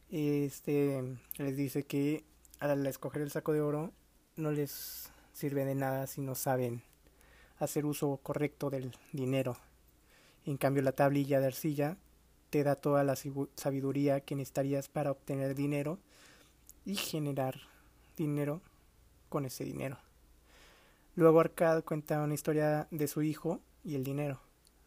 este 0.09 1.17
les 1.37 1.57
dice 1.57 1.83
que 1.83 2.23
al 2.59 2.85
escoger 2.87 3.21
el 3.21 3.31
saco 3.31 3.53
de 3.53 3.61
oro 3.61 3.91
no 4.35 4.51
les 4.51 5.11
sirve 5.33 5.65
de 5.65 5.75
nada 5.75 6.07
si 6.07 6.21
no 6.21 6.35
saben 6.35 6.81
hacer 7.59 7.85
uso 7.85 8.19
correcto 8.23 8.69
del 8.69 8.95
dinero. 9.11 9.57
En 10.45 10.57
cambio 10.57 10.83
la 10.83 10.91
tablilla 10.91 11.39
de 11.39 11.47
arcilla 11.47 11.97
te 12.49 12.63
da 12.63 12.75
toda 12.75 13.03
la 13.03 13.15
sabiduría 13.15 14.21
que 14.21 14.35
necesitarías 14.35 14.87
para 14.87 15.11
obtener 15.11 15.55
dinero 15.55 15.99
y 16.85 16.95
generar 16.95 17.59
dinero 18.15 18.61
con 19.29 19.45
ese 19.45 19.65
dinero. 19.65 19.97
Luego 21.15 21.39
Arcad 21.39 21.83
cuenta 21.83 22.21
una 22.21 22.33
historia 22.33 22.87
de 22.91 23.07
su 23.07 23.21
hijo 23.21 23.61
y 23.83 23.95
el 23.95 24.03
dinero. 24.03 24.41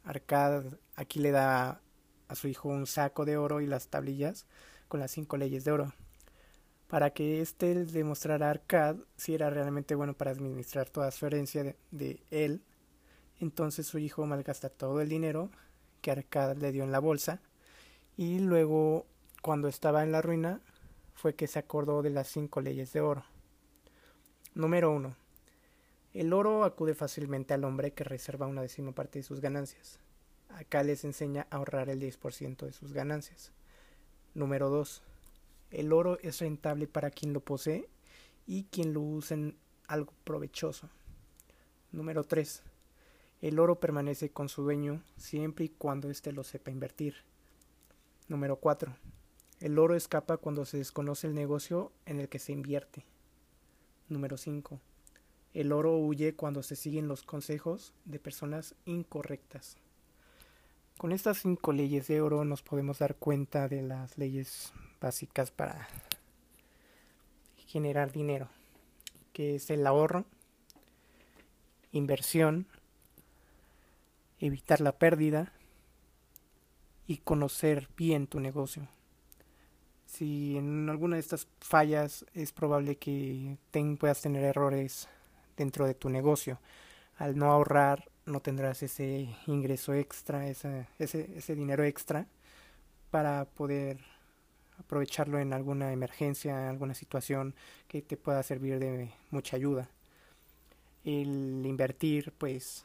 Arcad 0.05 0.65
aquí 0.95 1.19
le 1.19 1.31
da 1.31 1.81
a 2.29 2.35
su 2.35 2.49
hijo 2.49 2.69
un 2.69 2.87
saco 2.87 3.25
de 3.25 3.37
oro 3.37 3.61
y 3.61 3.67
las 3.67 3.89
tablillas 3.89 4.47
con 4.89 5.01
las 5.01 5.11
cinco 5.11 5.37
leyes 5.37 5.65
de 5.65 5.73
oro, 5.73 5.93
para 6.87 7.11
que 7.11 7.41
éste 7.41 7.85
demostrara 7.85 8.49
a 8.49 8.51
Arcad 8.51 8.97
si 9.17 9.35
era 9.35 9.51
realmente 9.51 9.95
bueno 9.95 10.15
para 10.15 10.31
administrar 10.31 10.89
toda 10.89 11.11
su 11.11 11.27
herencia 11.27 11.63
de, 11.63 11.77
de 11.91 12.23
él. 12.31 12.63
Entonces 13.41 13.87
su 13.87 13.99
hijo 13.99 14.27
malgasta 14.27 14.69
todo 14.69 15.01
el 15.01 15.09
dinero 15.09 15.51
que 16.01 16.11
Arcad 16.11 16.57
le 16.57 16.73
dio 16.73 16.85
en 16.85 16.93
la 16.93 17.01
bolsa 17.01 17.41
y 18.17 18.39
luego 18.41 19.07
cuando 19.43 19.69
estaba 19.69 20.03
en 20.03 20.13
la 20.13 20.23
ruina 20.23 20.61
fue 21.19 21.35
que 21.35 21.49
se 21.49 21.59
acordó 21.59 22.01
de 22.01 22.11
las 22.11 22.29
cinco 22.29 22.61
leyes 22.61 22.93
de 22.93 23.01
oro. 23.01 23.25
Número 24.55 24.93
1. 24.93 25.17
El 26.15 26.33
oro 26.33 26.63
acude 26.63 26.95
fácilmente 26.95 27.55
al 27.55 27.65
hombre 27.65 27.93
que 27.93 28.05
reserva 28.05 28.47
una 28.47 28.63
décima 28.63 28.93
parte 28.93 29.19
de 29.19 29.25
sus 29.25 29.41
ganancias. 29.41 29.99
Acá 30.49 30.85
les 30.85 31.05
enseña 31.05 31.49
a 31.51 31.57
ahorrar 31.57 31.91
el 31.91 32.01
10% 32.01 32.65
de 32.65 32.73
sus 32.73 32.93
ganancias. 32.93 33.51
Número 34.35 34.71
2. 34.71 35.03
El 35.73 35.93
oro 35.93 36.19
es 36.23 36.39
rentable 36.39 36.87
para 36.87 37.11
quien 37.11 37.33
lo 37.33 37.41
posee 37.41 37.89
y 38.47 38.65
quien 38.71 38.95
lo 38.95 39.01
usa 39.01 39.37
en 39.37 39.59
algo 39.89 40.13
provechoso. 40.23 40.89
Número 41.91 42.23
3. 42.23 42.63
El 43.41 43.59
oro 43.59 43.81
permanece 43.81 44.31
con 44.31 44.49
su 44.49 44.63
dueño 44.63 45.03
siempre 45.17 45.65
y 45.65 45.69
cuando 45.71 46.11
éste 46.11 46.31
lo 46.31 46.45
sepa 46.45 46.71
invertir. 46.71 47.17
Número 48.29 48.55
4. 48.55 48.95
El 49.61 49.79
oro 49.81 49.97
escapa 49.97 50.37
cuando 50.37 50.65
se 50.65 50.79
desconoce 50.79 51.27
el 51.27 51.35
negocio 51.35 51.91
en 52.07 52.21
el 52.21 52.29
que 52.29 52.39
se 52.39 52.53
invierte. 52.53 53.05
Número 54.09 54.37
5. 54.37 54.81
El 55.53 55.73
oro 55.73 55.97
huye 55.97 56.37
cuando 56.37 56.63
se 56.63 56.77
siguen 56.77 57.09
los 57.09 57.25
consejos 57.25 57.93
de 58.05 58.21
personas 58.21 58.77
incorrectas. 58.85 59.77
Con 60.97 61.11
estas 61.11 61.39
cinco 61.39 61.73
leyes 61.73 62.07
de 62.07 62.21
oro 62.21 62.45
nos 62.45 62.63
podemos 62.63 63.01
dar 63.01 63.17
cuenta 63.17 63.69
de 63.69 63.83
las 63.83 64.17
leyes 64.17 64.73
básicas 65.01 65.51
para 65.51 65.89
generar 67.67 68.13
dinero, 68.13 68.49
que 69.33 69.57
es 69.57 69.71
el 69.71 69.87
ahorro, 69.87 70.25
inversión, 71.91 72.67
evitar 74.39 74.81
la 74.81 74.93
pérdida 74.93 75.53
y 77.09 77.19
conocer 77.19 77.89
bien 77.97 78.29
tu 78.29 78.39
negocio. 78.39 78.89
Si 80.19 80.57
en 80.57 80.89
alguna 80.91 81.15
de 81.15 81.21
estas 81.21 81.47
fallas 81.61 82.27
es 82.35 82.51
probable 82.51 82.97
que 82.97 83.57
puedas 84.01 84.21
tener 84.21 84.43
errores 84.43 85.07
dentro 85.57 85.87
de 85.87 85.95
tu 85.95 86.11
negocio. 86.11 86.59
Al 87.19 87.39
no 87.39 87.53
ahorrar 87.53 88.11
no 88.27 88.41
tendrás 88.41 88.83
ese 88.83 89.29
ingreso 89.47 89.95
extra, 89.95 90.49
ese, 90.49 90.89
ese 90.99 91.55
dinero 91.55 91.85
extra 91.85 92.27
para 93.13 93.45
poder 93.45 94.01
aprovecharlo 94.81 95.39
en 95.39 95.53
alguna 95.53 95.93
emergencia, 95.93 96.63
en 96.65 96.69
alguna 96.69 96.95
situación 96.95 97.55
que 97.87 98.03
te 98.03 98.17
pueda 98.17 98.43
servir 98.43 98.81
de 98.81 99.13
mucha 99.31 99.55
ayuda. 99.55 99.89
El 101.05 101.63
invertir, 101.65 102.33
pues 102.39 102.85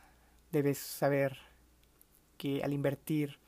debes 0.51 0.77
saber 0.77 1.35
que 2.37 2.63
al 2.63 2.73
invertir 2.73 3.39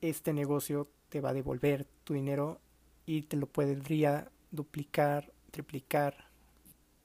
este 0.00 0.32
negocio 0.32 0.88
te 1.10 1.20
va 1.20 1.30
a 1.30 1.34
devolver 1.34 1.86
tu 2.02 2.14
dinero 2.14 2.58
y 3.06 3.22
te 3.22 3.36
lo 3.36 3.46
podría 3.46 4.30
duplicar, 4.50 5.32
triplicar 5.50 6.28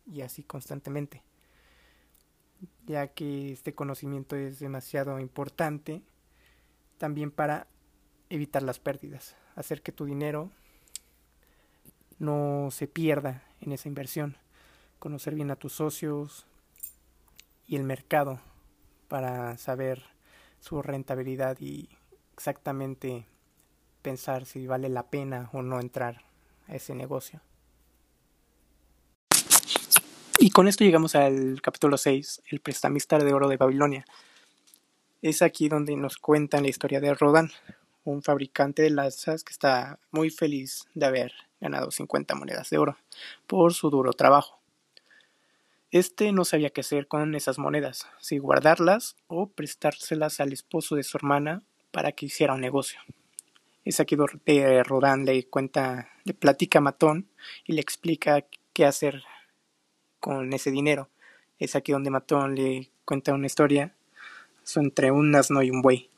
y 0.05 0.21
así 0.21 0.43
constantemente, 0.43 1.23
ya 2.85 3.07
que 3.07 3.51
este 3.51 3.73
conocimiento 3.73 4.35
es 4.35 4.59
demasiado 4.59 5.19
importante 5.19 6.01
también 6.97 7.31
para 7.31 7.67
evitar 8.29 8.63
las 8.63 8.79
pérdidas, 8.79 9.35
hacer 9.55 9.81
que 9.81 9.91
tu 9.91 10.05
dinero 10.05 10.51
no 12.19 12.69
se 12.71 12.87
pierda 12.87 13.43
en 13.61 13.71
esa 13.71 13.87
inversión, 13.87 14.37
conocer 14.99 15.35
bien 15.35 15.51
a 15.51 15.55
tus 15.55 15.73
socios 15.73 16.45
y 17.67 17.75
el 17.75 17.83
mercado 17.83 18.39
para 19.07 19.57
saber 19.57 20.03
su 20.59 20.81
rentabilidad 20.81 21.57
y 21.59 21.89
exactamente 22.33 23.25
pensar 24.07 24.45
si 24.45 24.65
vale 24.65 24.87
la 24.87 25.09
pena 25.09 25.49
o 25.51 25.61
no 25.61 25.81
entrar 25.81 26.23
a 26.69 26.75
ese 26.75 26.95
negocio. 26.95 27.41
Y 30.39 30.49
con 30.51 30.69
esto 30.69 30.85
llegamos 30.85 31.13
al 31.13 31.61
capítulo 31.61 31.97
6, 31.97 32.43
el 32.51 32.61
prestamista 32.61 33.17
de 33.17 33.33
oro 33.33 33.49
de 33.49 33.57
Babilonia. 33.57 34.05
Es 35.21 35.41
aquí 35.41 35.67
donde 35.67 35.97
nos 35.97 36.15
cuentan 36.15 36.63
la 36.63 36.69
historia 36.69 37.01
de 37.01 37.13
Rodan, 37.15 37.51
un 38.05 38.23
fabricante 38.23 38.81
de 38.81 38.91
lanzas 38.91 39.43
que 39.43 39.51
está 39.51 39.99
muy 40.11 40.29
feliz 40.29 40.85
de 40.93 41.05
haber 41.05 41.33
ganado 41.59 41.91
50 41.91 42.33
monedas 42.35 42.69
de 42.69 42.77
oro 42.77 42.97
por 43.45 43.73
su 43.73 43.89
duro 43.89 44.13
trabajo. 44.13 44.61
Este 45.91 46.31
no 46.31 46.45
sabía 46.45 46.69
qué 46.69 46.79
hacer 46.79 47.09
con 47.09 47.35
esas 47.35 47.59
monedas, 47.59 48.07
si 48.21 48.37
guardarlas 48.37 49.17
o 49.27 49.49
prestárselas 49.49 50.39
al 50.39 50.53
esposo 50.53 50.95
de 50.95 51.03
su 51.03 51.17
hermana 51.17 51.63
para 51.91 52.13
que 52.13 52.27
hiciera 52.27 52.53
un 52.53 52.61
negocio. 52.61 53.01
Es 53.87 54.01
aquí 54.01 54.17
donde 54.17 54.83
Rodan 54.83 55.23
le 55.23 55.47
cuenta, 55.47 56.09
le 56.25 56.33
platica 56.33 56.79
a 56.79 56.81
Matón 56.81 57.29
y 57.63 57.71
le 57.71 57.79
explica 57.79 58.43
qué 58.73 58.85
hacer 58.85 59.23
con 60.19 60.51
ese 60.51 60.71
dinero. 60.71 61.09
Es 61.57 61.73
aquí 61.77 61.93
donde 61.93 62.09
Matón 62.09 62.55
le 62.55 62.91
cuenta 63.05 63.33
una 63.33 63.45
historia 63.45 63.95
entre 64.75 65.11
un 65.11 65.33
asno 65.33 65.63
y 65.63 65.69
un 65.71 65.81
buey. 65.81 66.09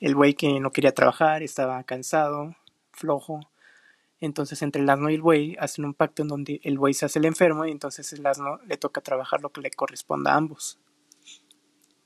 El 0.00 0.14
buey 0.14 0.32
que 0.32 0.60
no 0.60 0.72
quería 0.72 0.94
trabajar, 0.94 1.42
estaba 1.42 1.84
cansado, 1.84 2.56
flojo. 2.90 3.40
Entonces 4.22 4.62
entre 4.62 4.80
el 4.80 4.88
asno 4.88 5.10
y 5.10 5.16
el 5.16 5.20
buey 5.20 5.56
hacen 5.60 5.84
un 5.84 5.92
pacto 5.92 6.22
en 6.22 6.28
donde 6.28 6.62
el 6.64 6.78
buey 6.78 6.94
se 6.94 7.04
hace 7.04 7.18
el 7.18 7.26
enfermo 7.26 7.66
y 7.66 7.70
entonces 7.70 8.10
el 8.14 8.24
asno 8.24 8.60
le 8.64 8.78
toca 8.78 9.02
trabajar 9.02 9.42
lo 9.42 9.52
que 9.52 9.60
le 9.60 9.70
corresponda 9.70 10.32
a 10.32 10.36
ambos. 10.36 10.78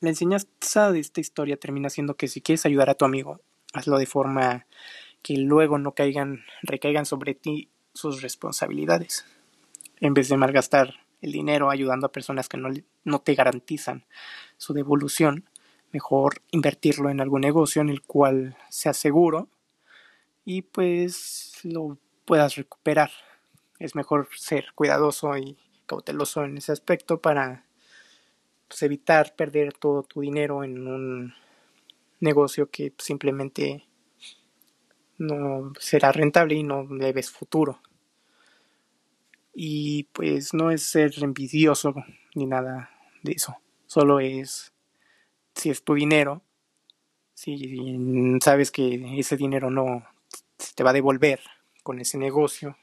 La 0.00 0.08
enseñanza 0.08 0.90
de 0.90 0.98
esta 0.98 1.20
historia 1.20 1.56
termina 1.56 1.88
siendo 1.88 2.16
que 2.16 2.26
si 2.26 2.40
quieres 2.40 2.66
ayudar 2.66 2.90
a 2.90 2.94
tu 2.94 3.04
amigo, 3.04 3.40
hazlo 3.74 3.96
de 3.98 4.06
forma 4.06 4.66
que 5.24 5.38
luego 5.38 5.78
no 5.78 5.94
caigan, 5.94 6.44
recaigan 6.62 7.06
sobre 7.06 7.34
ti 7.34 7.70
sus 7.94 8.20
responsabilidades. 8.20 9.24
En 9.98 10.12
vez 10.12 10.28
de 10.28 10.36
malgastar 10.36 10.96
el 11.22 11.32
dinero 11.32 11.70
ayudando 11.70 12.06
a 12.06 12.12
personas 12.12 12.46
que 12.46 12.58
no, 12.58 12.68
no 13.04 13.20
te 13.22 13.34
garantizan 13.34 14.04
su 14.58 14.74
devolución, 14.74 15.48
mejor 15.92 16.42
invertirlo 16.50 17.08
en 17.08 17.22
algún 17.22 17.40
negocio 17.40 17.80
en 17.80 17.88
el 17.88 18.02
cual 18.02 18.58
sea 18.68 18.92
seguro 18.92 19.48
y 20.44 20.60
pues 20.60 21.54
lo 21.62 21.96
puedas 22.26 22.56
recuperar. 22.56 23.10
Es 23.78 23.94
mejor 23.94 24.28
ser 24.36 24.66
cuidadoso 24.74 25.38
y 25.38 25.56
cauteloso 25.86 26.44
en 26.44 26.58
ese 26.58 26.72
aspecto 26.72 27.22
para 27.22 27.64
pues, 28.68 28.82
evitar 28.82 29.34
perder 29.36 29.72
todo 29.72 30.02
tu 30.02 30.20
dinero 30.20 30.64
en 30.64 30.86
un 30.86 31.34
negocio 32.20 32.68
que 32.70 32.92
simplemente 32.98 33.86
no 35.18 35.72
será 35.78 36.12
rentable 36.12 36.54
y 36.54 36.62
no 36.62 36.84
le 36.84 37.12
ves 37.12 37.30
futuro 37.30 37.80
y 39.54 40.04
pues 40.12 40.52
no 40.52 40.70
es 40.70 40.82
ser 40.82 41.12
envidioso 41.22 41.94
ni 42.34 42.46
nada 42.46 42.90
de 43.22 43.32
eso. 43.32 43.56
Solo 43.86 44.18
es 44.18 44.72
si 45.54 45.70
es 45.70 45.84
tu 45.84 45.94
dinero, 45.94 46.42
si 47.34 48.38
sabes 48.42 48.72
que 48.72 49.18
ese 49.18 49.36
dinero 49.36 49.70
no 49.70 50.04
te 50.74 50.82
va 50.82 50.90
a 50.90 50.94
devolver 50.94 51.40
con 51.84 52.00
ese 52.00 52.18
negocio, 52.18 52.76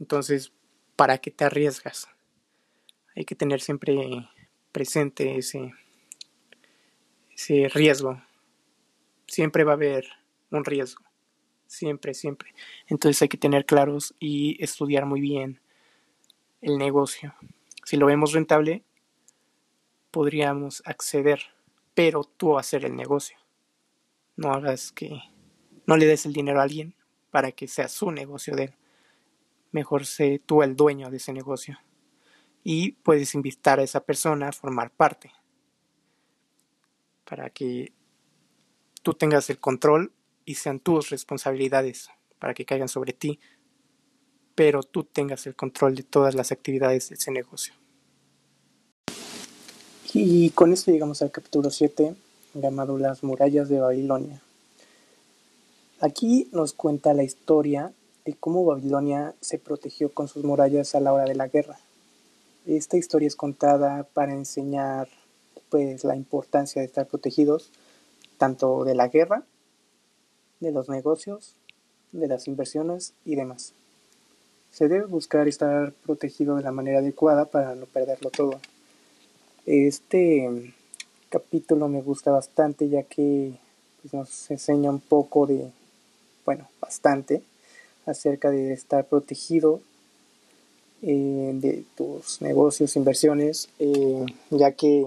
entonces, 0.00 0.52
¿para 0.96 1.18
qué 1.18 1.30
te 1.30 1.44
arriesgas? 1.44 2.08
Hay 3.14 3.24
que 3.24 3.34
tener 3.34 3.60
siempre 3.60 4.28
presente 4.72 5.38
ese, 5.38 5.72
ese 7.34 7.68
riesgo. 7.68 8.20
Siempre 9.26 9.64
va 9.64 9.72
a 9.72 9.76
haber 9.76 10.06
un 10.50 10.64
riesgo 10.64 11.06
siempre, 11.66 12.14
siempre. 12.14 12.54
Entonces 12.86 13.22
hay 13.22 13.28
que 13.28 13.36
tener 13.36 13.66
claros 13.66 14.14
y 14.18 14.62
estudiar 14.62 15.06
muy 15.06 15.20
bien 15.20 15.60
el 16.60 16.78
negocio. 16.78 17.34
Si 17.84 17.96
lo 17.96 18.06
vemos 18.06 18.32
rentable, 18.32 18.84
podríamos 20.10 20.82
acceder, 20.86 21.40
pero 21.94 22.24
tú 22.24 22.58
hacer 22.58 22.84
el 22.84 22.96
negocio. 22.96 23.36
No 24.36 24.52
hagas 24.52 24.92
que 24.92 25.20
no 25.86 25.96
le 25.96 26.06
des 26.06 26.26
el 26.26 26.32
dinero 26.32 26.60
a 26.60 26.64
alguien 26.64 26.94
para 27.30 27.52
que 27.52 27.68
sea 27.68 27.88
su 27.88 28.10
negocio 28.10 28.56
de 28.56 28.64
él. 28.64 28.74
Mejor 29.72 30.06
sé 30.06 30.40
tú 30.44 30.62
el 30.62 30.74
dueño 30.74 31.10
de 31.10 31.18
ese 31.18 31.32
negocio. 31.32 31.78
Y 32.64 32.92
puedes 32.92 33.34
invitar 33.34 33.78
a 33.78 33.82
esa 33.82 34.00
persona 34.00 34.48
a 34.48 34.52
formar 34.52 34.90
parte. 34.90 35.32
Para 37.24 37.50
que 37.50 37.92
tú 39.02 39.14
tengas 39.14 39.50
el 39.50 39.60
control 39.60 40.12
y 40.46 40.54
sean 40.54 40.80
tus 40.80 41.10
responsabilidades 41.10 42.08
para 42.38 42.54
que 42.54 42.64
caigan 42.64 42.88
sobre 42.88 43.12
ti, 43.12 43.38
pero 44.54 44.82
tú 44.82 45.04
tengas 45.04 45.46
el 45.46 45.54
control 45.54 45.96
de 45.96 46.04
todas 46.04 46.34
las 46.34 46.52
actividades 46.52 47.10
de 47.10 47.16
ese 47.16 47.30
negocio. 47.30 47.74
Y 50.14 50.50
con 50.50 50.72
esto 50.72 50.92
llegamos 50.92 51.20
al 51.20 51.30
capítulo 51.30 51.68
7, 51.68 52.14
llamado 52.54 52.96
Las 52.96 53.22
murallas 53.22 53.68
de 53.68 53.80
Babilonia. 53.80 54.40
Aquí 56.00 56.48
nos 56.52 56.72
cuenta 56.72 57.12
la 57.12 57.24
historia 57.24 57.92
de 58.24 58.34
cómo 58.34 58.64
Babilonia 58.64 59.34
se 59.40 59.58
protegió 59.58 60.12
con 60.14 60.28
sus 60.28 60.44
murallas 60.44 60.94
a 60.94 61.00
la 61.00 61.12
hora 61.12 61.24
de 61.24 61.34
la 61.34 61.48
guerra. 61.48 61.78
Esta 62.66 62.96
historia 62.96 63.28
es 63.28 63.36
contada 63.36 64.04
para 64.04 64.32
enseñar 64.32 65.08
pues 65.70 66.04
la 66.04 66.16
importancia 66.16 66.80
de 66.80 66.86
estar 66.86 67.06
protegidos 67.06 67.72
tanto 68.38 68.84
de 68.84 68.94
la 68.94 69.08
guerra 69.08 69.44
de 70.60 70.72
los 70.72 70.88
negocios, 70.88 71.54
de 72.12 72.28
las 72.28 72.48
inversiones 72.48 73.12
y 73.24 73.36
demás. 73.36 73.72
Se 74.70 74.88
debe 74.88 75.06
buscar 75.06 75.48
estar 75.48 75.92
protegido 76.04 76.56
de 76.56 76.62
la 76.62 76.72
manera 76.72 76.98
adecuada 76.98 77.46
para 77.46 77.74
no 77.74 77.86
perderlo 77.86 78.30
todo. 78.30 78.60
Este 79.64 80.74
capítulo 81.28 81.88
me 81.88 82.02
gusta 82.02 82.30
bastante 82.30 82.88
ya 82.88 83.02
que 83.02 83.52
pues, 84.02 84.14
nos 84.14 84.50
enseña 84.50 84.90
un 84.90 85.00
poco 85.00 85.46
de, 85.46 85.70
bueno, 86.44 86.68
bastante 86.80 87.42
acerca 88.06 88.50
de 88.50 88.72
estar 88.72 89.04
protegido 89.06 89.80
eh, 91.02 91.50
de 91.54 91.84
tus 91.96 92.40
negocios, 92.40 92.96
inversiones, 92.96 93.68
eh, 93.78 94.24
ya 94.50 94.72
que 94.72 95.06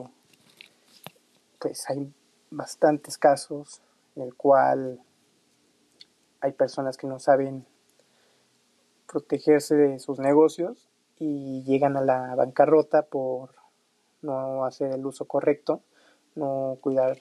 pues 1.59 1.89
hay 1.89 2.12
bastantes 2.51 3.17
casos 3.17 3.79
en 4.15 4.23
el 4.23 4.33
cual 4.35 4.99
hay 6.41 6.52
personas 6.54 6.97
que 6.97 7.08
no 7.08 7.19
saben 7.19 7.65
protegerse 9.08 9.75
de 9.75 9.99
sus 9.99 10.19
negocios 10.19 10.88
y 11.19 11.63
llegan 11.63 11.97
a 11.97 12.02
la 12.02 12.36
bancarrota 12.36 13.04
por 13.04 13.49
no 14.21 14.65
hacer 14.65 14.91
el 14.91 15.06
uso 15.06 15.25
correcto, 15.25 15.82
no 16.36 16.78
cuidar 16.82 17.17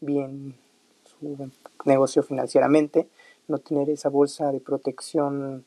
bien 0.00 0.56
su 1.04 1.50
negocio 1.84 2.22
financieramente, 2.22 3.08
no 3.48 3.58
tener 3.58 3.88
esa 3.90 4.08
bolsa 4.08 4.50
de 4.52 4.60
protección 4.60 5.64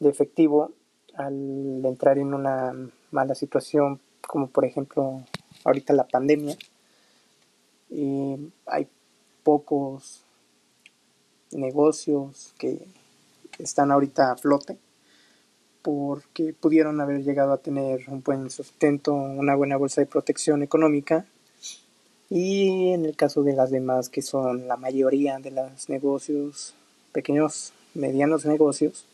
de 0.00 0.10
efectivo 0.10 0.72
al 1.14 1.84
entrar 1.84 2.18
en 2.18 2.34
una 2.34 2.72
mala 3.10 3.34
situación 3.34 4.00
como 4.26 4.48
por 4.48 4.64
ejemplo 4.64 5.22
ahorita 5.64 5.92
la 5.92 6.04
pandemia. 6.04 6.56
Y 7.90 8.52
hay 8.66 8.88
pocos 9.42 10.23
negocios 11.54 12.52
que 12.58 12.86
están 13.58 13.90
ahorita 13.90 14.32
a 14.32 14.36
flote 14.36 14.78
porque 15.84 16.54
pudieron 16.58 16.98
haber 17.02 17.22
llegado 17.22 17.52
a 17.52 17.58
tener 17.58 18.08
un 18.08 18.22
buen 18.22 18.48
sustento, 18.48 19.12
una 19.12 19.54
buena 19.54 19.76
bolsa 19.76 20.00
de 20.00 20.06
protección 20.06 20.62
económica. 20.62 21.26
Y 22.30 22.88
en 22.88 23.04
el 23.04 23.14
caso 23.16 23.42
de 23.42 23.52
las 23.52 23.70
demás, 23.70 24.08
que 24.08 24.22
son 24.22 24.66
la 24.66 24.78
mayoría 24.78 25.38
de 25.40 25.50
los 25.50 25.90
negocios, 25.90 26.72
pequeños, 27.12 27.74
medianos 27.92 28.46
negocios, 28.46 29.04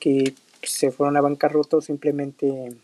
que 0.00 0.34
se 0.64 0.90
fueron 0.90 1.16
a 1.16 1.20
bancarrota 1.20 1.80
simplemente 1.80 2.74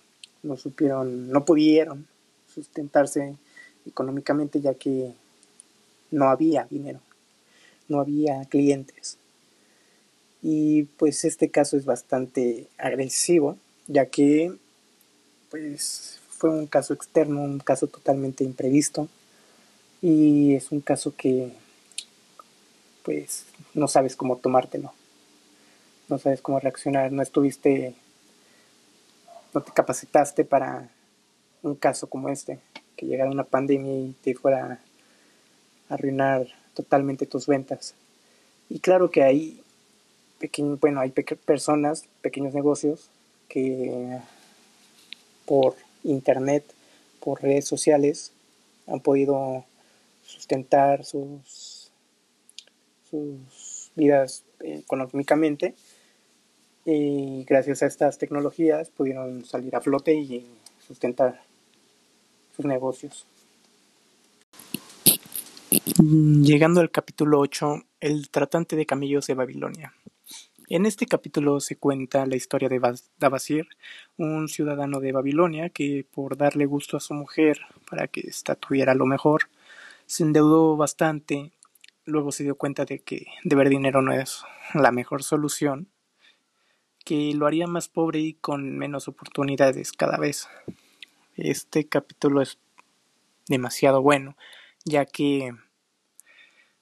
no 0.44 0.56
supieron, 0.56 1.28
no 1.28 1.44
pudieron 1.44 2.06
sustentarse 2.54 3.34
económicamente 3.86 4.60
ya 4.60 4.74
que 4.74 5.12
no 6.12 6.28
había 6.28 6.66
dinero, 6.70 7.00
no 7.88 8.00
había 8.00 8.44
clientes. 8.44 9.18
Y 10.42 10.84
pues 10.98 11.24
este 11.24 11.50
caso 11.50 11.76
es 11.76 11.84
bastante 11.84 12.68
agresivo, 12.78 13.56
ya 13.86 14.06
que 14.06 14.52
pues 15.50 16.20
fue 16.28 16.50
un 16.50 16.66
caso 16.66 16.94
externo, 16.94 17.42
un 17.42 17.58
caso 17.58 17.86
totalmente 17.86 18.44
imprevisto 18.44 19.08
y 20.02 20.54
es 20.54 20.70
un 20.70 20.80
caso 20.80 21.14
que 21.16 21.52
pues 23.02 23.46
no 23.74 23.88
sabes 23.88 24.16
cómo 24.16 24.36
tomártelo. 24.36 24.92
No 26.08 26.18
sabes 26.18 26.40
cómo 26.40 26.60
reaccionar, 26.60 27.10
no 27.10 27.22
estuviste 27.22 27.94
no 29.56 29.62
te 29.62 29.72
capacitaste 29.72 30.44
para 30.44 30.90
un 31.62 31.76
caso 31.76 32.08
como 32.08 32.28
este, 32.28 32.60
que 32.94 33.06
llegara 33.06 33.30
una 33.30 33.44
pandemia 33.44 33.90
y 33.90 34.14
te 34.22 34.34
fuera 34.34 34.80
a 35.88 35.94
arruinar 35.94 36.46
totalmente 36.76 37.26
tus 37.26 37.46
ventas. 37.48 37.94
Y 38.68 38.78
claro 38.78 39.10
que 39.10 39.22
hay 39.22 39.62
bueno, 40.80 41.00
hay 41.00 41.10
personas, 41.10 42.04
pequeños 42.20 42.54
negocios 42.54 43.08
que 43.48 44.18
por 45.46 45.76
internet, 46.04 46.64
por 47.20 47.42
redes 47.42 47.66
sociales, 47.66 48.32
han 48.86 49.00
podido 49.00 49.64
sustentar 50.24 51.04
sus, 51.04 51.90
sus 53.10 53.90
vidas 53.94 54.44
económicamente 54.60 55.74
y 56.84 57.44
gracias 57.44 57.82
a 57.82 57.86
estas 57.86 58.18
tecnologías 58.18 58.90
pudieron 58.90 59.44
salir 59.44 59.74
a 59.74 59.80
flote 59.80 60.14
y 60.14 60.46
sustentar 60.86 61.40
sus 62.54 62.64
negocios. 62.66 63.26
Llegando 65.98 66.82
al 66.82 66.90
capítulo 66.90 67.40
8, 67.40 67.82
el 68.00 68.28
tratante 68.28 68.76
de 68.76 68.84
camellos 68.84 69.26
de 69.28 69.34
Babilonia. 69.34 69.94
En 70.68 70.84
este 70.84 71.06
capítulo 71.06 71.58
se 71.60 71.76
cuenta 71.76 72.26
la 72.26 72.36
historia 72.36 72.68
de 72.68 72.80
Dabasir, 73.18 73.66
un 74.18 74.48
ciudadano 74.48 75.00
de 75.00 75.12
Babilonia 75.12 75.70
que 75.70 76.06
por 76.12 76.36
darle 76.36 76.66
gusto 76.66 76.98
a 76.98 77.00
su 77.00 77.14
mujer 77.14 77.60
para 77.88 78.08
que 78.08 78.20
ésta 78.20 78.56
tuviera 78.56 78.94
lo 78.94 79.06
mejor, 79.06 79.48
se 80.04 80.24
endeudó 80.24 80.76
bastante, 80.76 81.52
luego 82.04 82.30
se 82.30 82.42
dio 82.42 82.56
cuenta 82.56 82.84
de 82.84 82.98
que 82.98 83.28
deber 83.44 83.70
dinero 83.70 84.02
no 84.02 84.12
es 84.12 84.42
la 84.74 84.92
mejor 84.92 85.22
solución, 85.22 85.88
que 87.06 87.32
lo 87.34 87.46
haría 87.46 87.66
más 87.66 87.88
pobre 87.88 88.18
y 88.18 88.34
con 88.34 88.76
menos 88.76 89.08
oportunidades 89.08 89.92
cada 89.92 90.18
vez. 90.18 90.46
Este 91.36 91.86
capítulo 91.88 92.42
es 92.42 92.58
demasiado 93.48 94.02
bueno, 94.02 94.36
ya 94.84 95.06
que 95.06 95.54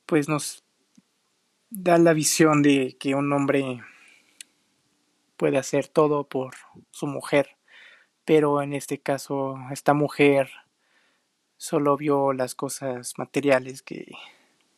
pues 0.06 0.28
nos 0.28 0.64
da 1.70 1.98
la 1.98 2.12
visión 2.12 2.62
de 2.62 2.96
que 2.98 3.14
un 3.14 3.32
hombre 3.32 3.82
puede 5.36 5.58
hacer 5.58 5.88
todo 5.88 6.28
por 6.28 6.54
su 6.90 7.06
mujer, 7.06 7.56
pero 8.24 8.62
en 8.62 8.72
este 8.74 8.98
caso 9.00 9.56
esta 9.70 9.94
mujer 9.94 10.50
solo 11.56 11.96
vio 11.96 12.32
las 12.32 12.54
cosas 12.54 13.14
materiales 13.18 13.82
que 13.82 14.12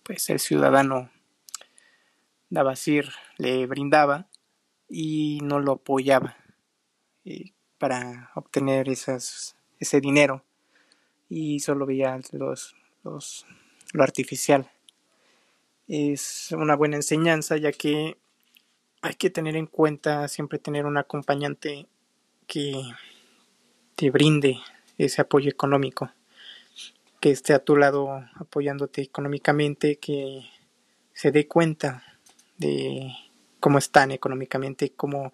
pues 0.03 0.31
el 0.31 0.39
ciudadano 0.39 1.11
Dabasir 2.49 3.11
le 3.39 3.67
brindaba 3.67 4.29
y 4.89 5.41
no 5.43 5.59
lo 5.59 5.73
apoyaba 5.73 6.37
eh, 7.25 7.53
para 7.77 8.31
obtener 8.37 8.89
esas, 8.89 9.57
ese 9.81 10.01
dinero. 10.01 10.45
Y 11.29 11.59
solo 11.59 11.87
veía 11.87 12.21
los, 12.33 12.77
los, 13.03 13.47
lo 13.93 14.05
artificial 14.05 14.71
es 15.89 16.53
una 16.53 16.75
buena 16.75 16.97
enseñanza 16.97 17.57
ya 17.57 17.73
que 17.73 18.17
hay 19.03 19.15
que 19.15 19.31
tener 19.31 19.57
en 19.57 19.67
cuenta 19.67 20.27
siempre 20.29 20.59
tener 20.59 20.87
un 20.87 20.97
acompañante 20.97 21.87
que 22.47 22.75
te 23.95 24.11
brinde 24.11 24.59
ese 24.99 25.23
apoyo 25.23 25.51
económico, 25.51 26.11
que 27.21 27.31
esté 27.31 27.55
a 27.55 27.65
tu 27.65 27.77
lado 27.77 28.25
apoyándote 28.35 29.03
económicamente, 29.03 29.97
que 29.97 30.43
se 31.13 31.31
dé 31.31 31.47
cuenta 31.47 32.03
de 32.59 33.13
cómo 33.61 33.79
están 33.79 34.11
económicamente, 34.11 34.93
cómo, 34.93 35.33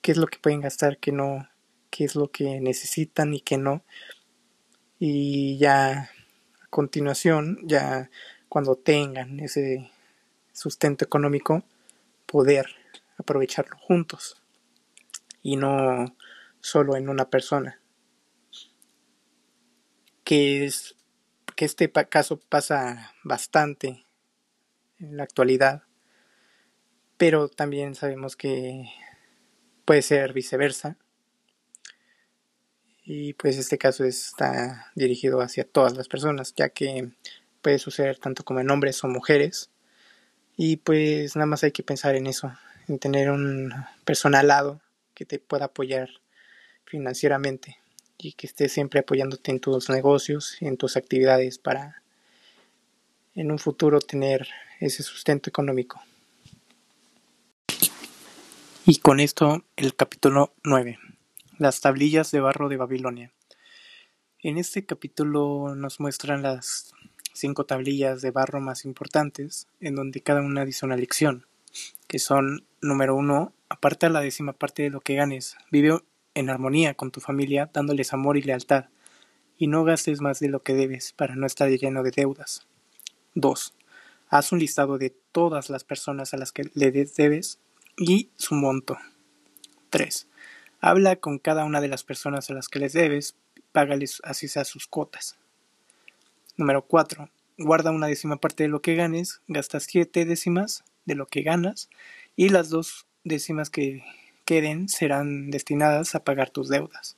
qué 0.00 0.12
es 0.12 0.18
lo 0.18 0.26
que 0.26 0.38
pueden 0.38 0.60
gastar, 0.60 0.98
qué 0.98 1.12
no, 1.12 1.48
qué 1.90 2.04
es 2.04 2.14
lo 2.14 2.30
que 2.30 2.60
necesitan 2.60 3.34
y 3.34 3.40
qué 3.40 3.58
no. 3.58 3.84
Y 4.98 5.58
ya 5.58 6.10
a 6.62 6.66
continuación, 6.70 7.58
ya 7.64 8.10
cuando 8.48 8.76
tengan 8.76 9.40
ese 9.40 9.90
sustento 10.52 11.04
económico, 11.04 11.62
poder 12.26 12.66
aprovecharlo 13.16 13.76
juntos 13.78 14.40
y 15.42 15.56
no 15.56 16.16
solo 16.60 16.96
en 16.96 17.08
una 17.08 17.30
persona. 17.30 17.80
Que, 20.24 20.66
es, 20.66 20.94
que 21.56 21.64
este 21.64 21.90
caso 21.90 22.38
pasa 22.38 23.14
bastante 23.24 24.04
en 24.98 25.16
la 25.16 25.22
actualidad, 25.22 25.84
pero 27.16 27.48
también 27.48 27.94
sabemos 27.94 28.36
que 28.36 28.90
puede 29.84 30.02
ser 30.02 30.32
viceversa. 30.32 30.98
Y 33.04 33.32
pues 33.32 33.56
este 33.56 33.78
caso 33.78 34.04
está 34.04 34.92
dirigido 34.94 35.40
hacia 35.40 35.64
todas 35.64 35.96
las 35.96 36.08
personas, 36.08 36.54
ya 36.54 36.68
que 36.68 37.10
puede 37.62 37.78
suceder 37.78 38.18
tanto 38.18 38.44
como 38.44 38.60
en 38.60 38.70
hombres 38.70 39.02
o 39.04 39.08
mujeres. 39.08 39.70
Y 40.56 40.76
pues 40.76 41.36
nada 41.36 41.46
más 41.46 41.62
hay 41.64 41.72
que 41.72 41.82
pensar 41.82 42.16
en 42.16 42.26
eso, 42.26 42.52
en 42.88 42.98
tener 42.98 43.30
un 43.30 43.72
persona 44.04 44.40
al 44.40 44.48
lado 44.48 44.80
que 45.14 45.24
te 45.24 45.38
pueda 45.38 45.66
apoyar 45.66 46.08
financieramente 46.84 47.78
y 48.16 48.32
que 48.32 48.46
esté 48.46 48.68
siempre 48.68 49.00
apoyándote 49.00 49.50
en 49.50 49.60
tus 49.60 49.88
negocios 49.90 50.56
en 50.60 50.76
tus 50.76 50.96
actividades 50.96 51.58
para 51.58 52.02
en 53.34 53.52
un 53.52 53.58
futuro 53.58 54.00
tener 54.00 54.48
ese 54.80 55.04
sustento 55.04 55.48
económico. 55.48 56.02
Y 58.84 58.96
con 58.96 59.20
esto 59.20 59.64
el 59.76 59.94
capítulo 59.94 60.54
9, 60.64 60.98
las 61.58 61.80
tablillas 61.80 62.30
de 62.32 62.40
barro 62.40 62.68
de 62.68 62.78
Babilonia. 62.78 63.32
En 64.40 64.56
este 64.56 64.86
capítulo 64.86 65.74
nos 65.76 66.00
muestran 66.00 66.42
las 66.42 66.92
cinco 67.38 67.64
tablillas 67.64 68.20
de 68.20 68.30
barro 68.30 68.60
más 68.60 68.84
importantes, 68.84 69.68
en 69.80 69.94
donde 69.94 70.20
cada 70.20 70.42
una 70.42 70.64
dice 70.64 70.84
una 70.84 70.96
lección, 70.96 71.46
que 72.06 72.18
son, 72.18 72.66
número 72.80 73.14
uno, 73.14 73.52
aparta 73.68 74.08
la 74.08 74.20
décima 74.20 74.52
parte 74.52 74.82
de 74.82 74.90
lo 74.90 75.00
que 75.00 75.14
ganes, 75.14 75.56
vive 75.70 75.98
en 76.34 76.50
armonía 76.50 76.94
con 76.94 77.10
tu 77.10 77.20
familia, 77.20 77.70
dándoles 77.72 78.12
amor 78.12 78.36
y 78.36 78.42
lealtad, 78.42 78.86
y 79.56 79.66
no 79.66 79.84
gastes 79.84 80.20
más 80.20 80.40
de 80.40 80.48
lo 80.48 80.62
que 80.62 80.74
debes 80.74 81.12
para 81.12 81.34
no 81.34 81.46
estar 81.46 81.68
lleno 81.68 82.02
de 82.02 82.12
deudas. 82.12 82.66
2. 83.34 83.74
Haz 84.28 84.52
un 84.52 84.58
listado 84.58 84.98
de 84.98 85.10
todas 85.32 85.70
las 85.70 85.84
personas 85.84 86.34
a 86.34 86.36
las 86.36 86.52
que 86.52 86.70
le 86.74 86.90
debes 86.92 87.58
y 87.96 88.30
su 88.36 88.54
monto. 88.54 88.98
3. 89.90 90.28
Habla 90.80 91.16
con 91.16 91.38
cada 91.38 91.64
una 91.64 91.80
de 91.80 91.88
las 91.88 92.04
personas 92.04 92.50
a 92.50 92.54
las 92.54 92.68
que 92.68 92.78
les 92.78 92.92
debes, 92.92 93.36
págales 93.72 94.20
así 94.24 94.48
sea 94.48 94.64
sus 94.64 94.86
cuotas. 94.86 95.38
Número 96.58 96.82
4. 96.82 97.30
Guarda 97.56 97.92
una 97.92 98.08
décima 98.08 98.36
parte 98.36 98.64
de 98.64 98.68
lo 98.68 98.82
que 98.82 98.96
ganes, 98.96 99.42
gasta 99.46 99.78
siete 99.78 100.24
décimas 100.24 100.82
de 101.04 101.14
lo 101.14 101.26
que 101.26 101.42
ganas 101.42 101.88
y 102.34 102.48
las 102.48 102.68
dos 102.68 103.06
décimas 103.22 103.70
que 103.70 104.02
queden 104.44 104.88
serán 104.88 105.52
destinadas 105.52 106.16
a 106.16 106.24
pagar 106.24 106.50
tus 106.50 106.68
deudas. 106.68 107.16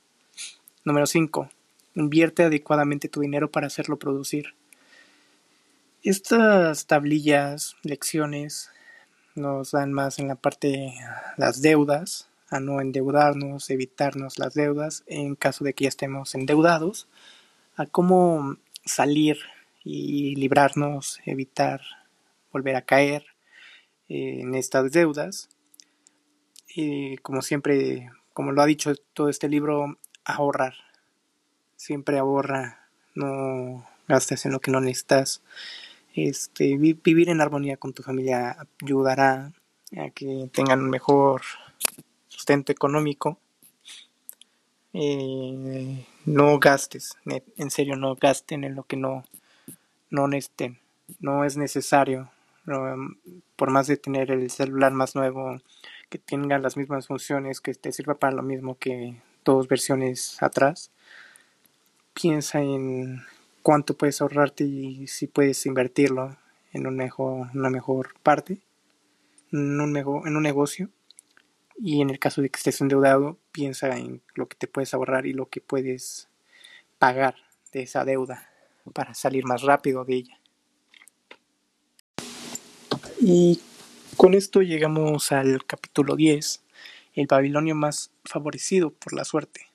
Número 0.85 1.07
5. 1.07 1.49
Invierte 1.95 2.43
adecuadamente 2.43 3.09
tu 3.09 3.21
dinero 3.21 3.49
para 3.49 3.65
hacerlo 3.65 3.97
producir. 3.97 4.53
Estas 6.03 6.85
tablillas, 6.85 7.75
lecciones, 7.81 8.69
nos 9.33 9.71
dan 9.71 9.91
más 9.91 10.19
en 10.19 10.27
la 10.27 10.35
parte 10.35 10.67
de 10.67 10.93
las 11.37 11.63
deudas, 11.63 12.29
a 12.51 12.59
no 12.59 12.79
endeudarnos, 12.79 13.71
evitarnos 13.71 14.37
las 14.37 14.53
deudas 14.53 15.03
en 15.07 15.33
caso 15.33 15.63
de 15.63 15.73
que 15.73 15.85
ya 15.85 15.89
estemos 15.89 16.35
endeudados, 16.35 17.07
a 17.75 17.87
cómo 17.87 18.57
salir 18.85 19.37
y 19.83 20.35
librarnos, 20.35 21.19
evitar 21.25 21.81
volver 22.51 22.75
a 22.75 22.81
caer 22.83 23.25
eh, 24.09 24.39
en 24.41 24.55
estas 24.55 24.91
deudas. 24.91 25.49
Y 26.67 27.17
como 27.17 27.41
siempre, 27.41 28.11
como 28.33 28.51
lo 28.51 28.61
ha 28.61 28.65
dicho 28.65 28.93
todo 29.13 29.29
este 29.29 29.49
libro, 29.49 29.97
ahorrar. 30.23 30.73
Siempre 31.75 32.19
ahorra, 32.19 32.87
no 33.15 33.87
gastes 34.07 34.45
en 34.45 34.51
lo 34.51 34.59
que 34.59 34.71
no 34.71 34.81
necesitas. 34.81 35.41
Este, 36.13 36.77
vivir 36.77 37.29
en 37.29 37.41
armonía 37.41 37.77
con 37.77 37.93
tu 37.93 38.03
familia 38.03 38.57
ayudará 38.83 39.53
a 39.97 40.09
que 40.11 40.49
tengan 40.53 40.81
un 40.81 40.89
mejor 40.89 41.41
sustento 42.27 42.71
económico. 42.71 43.39
Eh, 44.93 46.05
no 46.25 46.59
gastes, 46.59 47.17
en 47.57 47.71
serio, 47.71 47.95
no 47.95 48.15
gasten 48.15 48.63
en 48.63 48.75
lo 48.75 48.83
que 48.83 48.97
no, 48.97 49.23
no 50.09 50.27
necesiten. 50.27 50.79
No 51.19 51.43
es 51.43 51.57
necesario, 51.57 52.31
por 53.55 53.71
más 53.71 53.87
de 53.87 53.97
tener 53.97 54.31
el 54.31 54.49
celular 54.49 54.91
más 54.93 55.15
nuevo, 55.15 55.59
que 56.09 56.17
tenga 56.17 56.59
las 56.59 56.77
mismas 56.77 57.07
funciones, 57.07 57.61
que 57.61 57.73
te 57.73 57.91
sirva 57.91 58.15
para 58.15 58.35
lo 58.35 58.43
mismo 58.43 58.77
que 58.77 59.15
dos 59.45 59.67
versiones 59.67 60.41
atrás. 60.41 60.91
Piensa 62.13 62.61
en 62.61 63.23
cuánto 63.61 63.95
puedes 63.95 64.21
ahorrarte 64.21 64.63
y 64.63 65.07
si 65.07 65.27
puedes 65.27 65.65
invertirlo 65.65 66.37
en 66.73 66.87
un 66.87 66.95
mejor, 66.95 67.47
una 67.53 67.69
mejor 67.69 68.13
parte, 68.23 68.59
en 69.51 69.79
un, 69.79 69.91
mejor, 69.91 70.27
en 70.27 70.35
un 70.35 70.43
negocio. 70.43 70.89
Y 71.83 72.01
en 72.01 72.11
el 72.11 72.19
caso 72.19 72.41
de 72.41 72.49
que 72.49 72.57
estés 72.57 72.79
endeudado, 72.81 73.39
piensa 73.51 73.97
en 73.97 74.21
lo 74.35 74.47
que 74.47 74.55
te 74.55 74.67
puedes 74.67 74.93
ahorrar 74.93 75.25
y 75.25 75.33
lo 75.33 75.49
que 75.49 75.61
puedes 75.61 76.29
pagar 76.99 77.35
de 77.71 77.81
esa 77.81 78.05
deuda 78.05 78.47
para 78.93 79.15
salir 79.15 79.45
más 79.45 79.63
rápido 79.63 80.05
de 80.05 80.15
ella. 80.15 80.39
Y 83.19 83.59
con 84.15 84.35
esto 84.35 84.61
llegamos 84.61 85.31
al 85.31 85.65
capítulo 85.65 86.15
10, 86.15 86.63
el 87.15 87.27
babilonio 87.27 87.73
más 87.73 88.11
favorecido 88.25 88.91
por 88.91 89.13
la 89.13 89.25
suerte. 89.25 89.67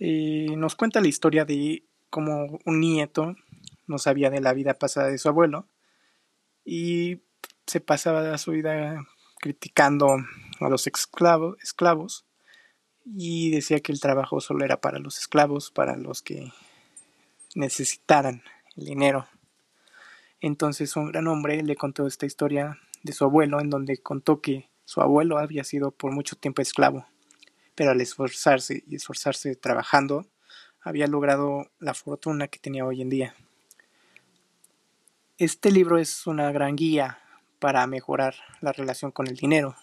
Eh, 0.00 0.54
nos 0.56 0.74
cuenta 0.74 1.00
la 1.00 1.08
historia 1.08 1.44
de 1.44 1.84
como 2.10 2.58
un 2.64 2.80
nieto 2.80 3.36
no 3.86 3.98
sabía 3.98 4.30
de 4.30 4.40
la 4.40 4.52
vida 4.52 4.74
pasada 4.74 5.08
de 5.08 5.18
su 5.18 5.28
abuelo 5.28 5.68
y 6.64 7.22
se 7.66 7.80
pasaba 7.80 8.36
su 8.38 8.52
vida 8.52 9.04
criticando 9.40 10.16
a 10.60 10.68
los 10.68 10.86
esclavos, 10.86 12.24
y 13.04 13.50
decía 13.50 13.80
que 13.80 13.92
el 13.92 14.00
trabajo 14.00 14.40
solo 14.40 14.64
era 14.64 14.80
para 14.80 14.98
los 14.98 15.18
esclavos, 15.18 15.70
para 15.70 15.96
los 15.96 16.22
que 16.22 16.52
necesitaran 17.54 18.42
el 18.76 18.84
dinero. 18.84 19.26
Entonces 20.40 20.96
un 20.96 21.12
gran 21.12 21.28
hombre 21.28 21.62
le 21.62 21.76
contó 21.76 22.06
esta 22.06 22.26
historia 22.26 22.78
de 23.02 23.12
su 23.12 23.24
abuelo 23.24 23.60
en 23.60 23.70
donde 23.70 23.98
contó 23.98 24.40
que 24.40 24.68
su 24.84 25.00
abuelo 25.00 25.38
había 25.38 25.64
sido 25.64 25.90
por 25.90 26.12
mucho 26.12 26.36
tiempo 26.36 26.62
esclavo, 26.62 27.06
pero 27.74 27.92
al 27.92 28.00
esforzarse 28.00 28.84
y 28.86 28.96
esforzarse 28.96 29.56
trabajando, 29.56 30.26
había 30.80 31.06
logrado 31.06 31.70
la 31.80 31.94
fortuna 31.94 32.48
que 32.48 32.58
tenía 32.58 32.84
hoy 32.84 33.02
en 33.02 33.08
día. 33.08 33.34
Este 35.38 35.70
libro 35.70 35.98
es 35.98 36.26
una 36.26 36.52
gran 36.52 36.76
guía 36.76 37.18
para 37.58 37.86
mejorar 37.86 38.36
la 38.60 38.72
relación 38.72 39.10
con 39.10 39.26
el 39.26 39.36
dinero, 39.36 39.76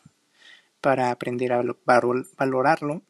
para 0.83 1.11
aprender 1.11 1.53
a 1.53 1.63
valorarlo 2.37 3.03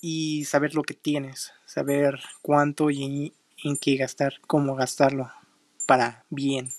y 0.00 0.44
saber 0.44 0.76
lo 0.76 0.84
que 0.84 0.94
tienes, 0.94 1.52
saber 1.66 2.20
cuánto 2.42 2.92
y 2.92 3.34
en 3.64 3.76
qué 3.76 3.96
gastar, 3.96 4.34
cómo 4.46 4.76
gastarlo 4.76 5.32
para 5.84 6.24
bien. 6.30 6.70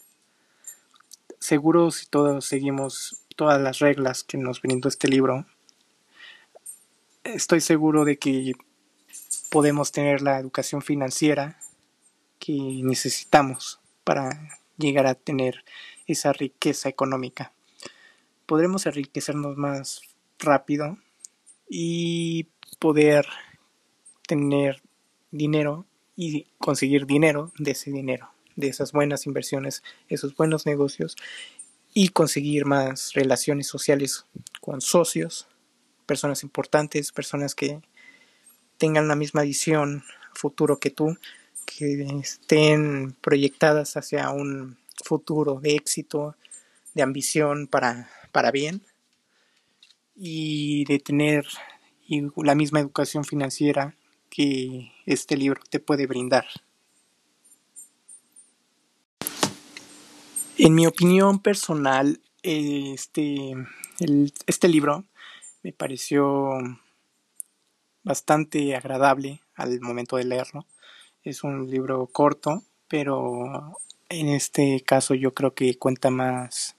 Seguro 1.39 1.91
si 1.91 2.05
todos 2.05 2.45
seguimos 2.45 3.21
todas 3.35 3.59
las 3.59 3.79
reglas 3.79 4.23
que 4.23 4.37
nos 4.37 4.61
brindó 4.61 4.87
este 4.87 5.09
libro, 5.09 5.45
estoy 7.25 7.59
seguro 7.59 8.05
de 8.05 8.17
que 8.17 8.53
podemos 9.51 9.91
tener 9.91 10.21
la 10.21 10.39
educación 10.39 10.81
financiera 10.81 11.59
que 12.39 12.53
necesitamos 12.53 13.81
para 14.05 14.57
llegar 14.77 15.05
a 15.05 15.15
tener 15.15 15.65
esa 16.07 16.31
riqueza 16.31 16.87
económica. 16.87 17.51
Podremos 18.49 18.87
enriquecernos 18.87 19.57
más 19.57 20.01
rápido 20.39 20.97
y 21.69 22.47
poder 22.79 23.27
tener 24.27 24.81
dinero 25.29 25.85
y 26.15 26.47
conseguir 26.57 27.05
dinero 27.05 27.51
de 27.59 27.71
ese 27.73 27.91
dinero, 27.91 28.31
de 28.55 28.69
esas 28.69 28.91
buenas 28.91 29.27
inversiones, 29.27 29.83
esos 30.07 30.35
buenos 30.35 30.65
negocios 30.65 31.15
y 31.93 32.09
conseguir 32.09 32.65
más 32.65 33.13
relaciones 33.13 33.67
sociales 33.67 34.25
con 34.61 34.81
socios, 34.81 35.47
personas 36.07 36.41
importantes, 36.41 37.11
personas 37.11 37.53
que 37.53 37.83
tengan 38.79 39.07
la 39.07 39.15
misma 39.15 39.43
visión 39.43 40.03
futuro 40.33 40.79
que 40.79 40.89
tú, 40.89 41.19
que 41.67 42.01
estén 42.19 43.15
proyectadas 43.21 43.95
hacia 43.95 44.31
un 44.31 44.79
futuro 45.05 45.59
de 45.59 45.75
éxito, 45.75 46.35
de 46.95 47.03
ambición 47.03 47.67
para, 47.67 48.09
para 48.31 48.51
bien 48.51 48.81
y 50.15 50.85
de 50.85 50.99
tener 50.99 51.45
la 52.35 52.55
misma 52.55 52.79
educación 52.79 53.23
financiera 53.23 53.95
que 54.29 54.91
este 55.05 55.37
libro 55.37 55.61
te 55.69 55.79
puede 55.79 56.07
brindar. 56.07 56.45
En 60.57 60.75
mi 60.75 60.85
opinión 60.85 61.39
personal, 61.39 62.19
este, 62.43 63.53
este 64.45 64.67
libro 64.67 65.05
me 65.63 65.71
pareció 65.71 66.57
bastante 68.03 68.75
agradable 68.75 69.41
al 69.55 69.79
momento 69.81 70.17
de 70.17 70.25
leerlo. 70.25 70.65
Es 71.23 71.43
un 71.43 71.69
libro 71.69 72.07
corto, 72.07 72.63
pero 72.87 73.77
en 74.09 74.29
este 74.29 74.81
caso 74.81 75.13
yo 75.13 75.33
creo 75.33 75.53
que 75.53 75.77
cuenta 75.77 76.09
más 76.09 76.75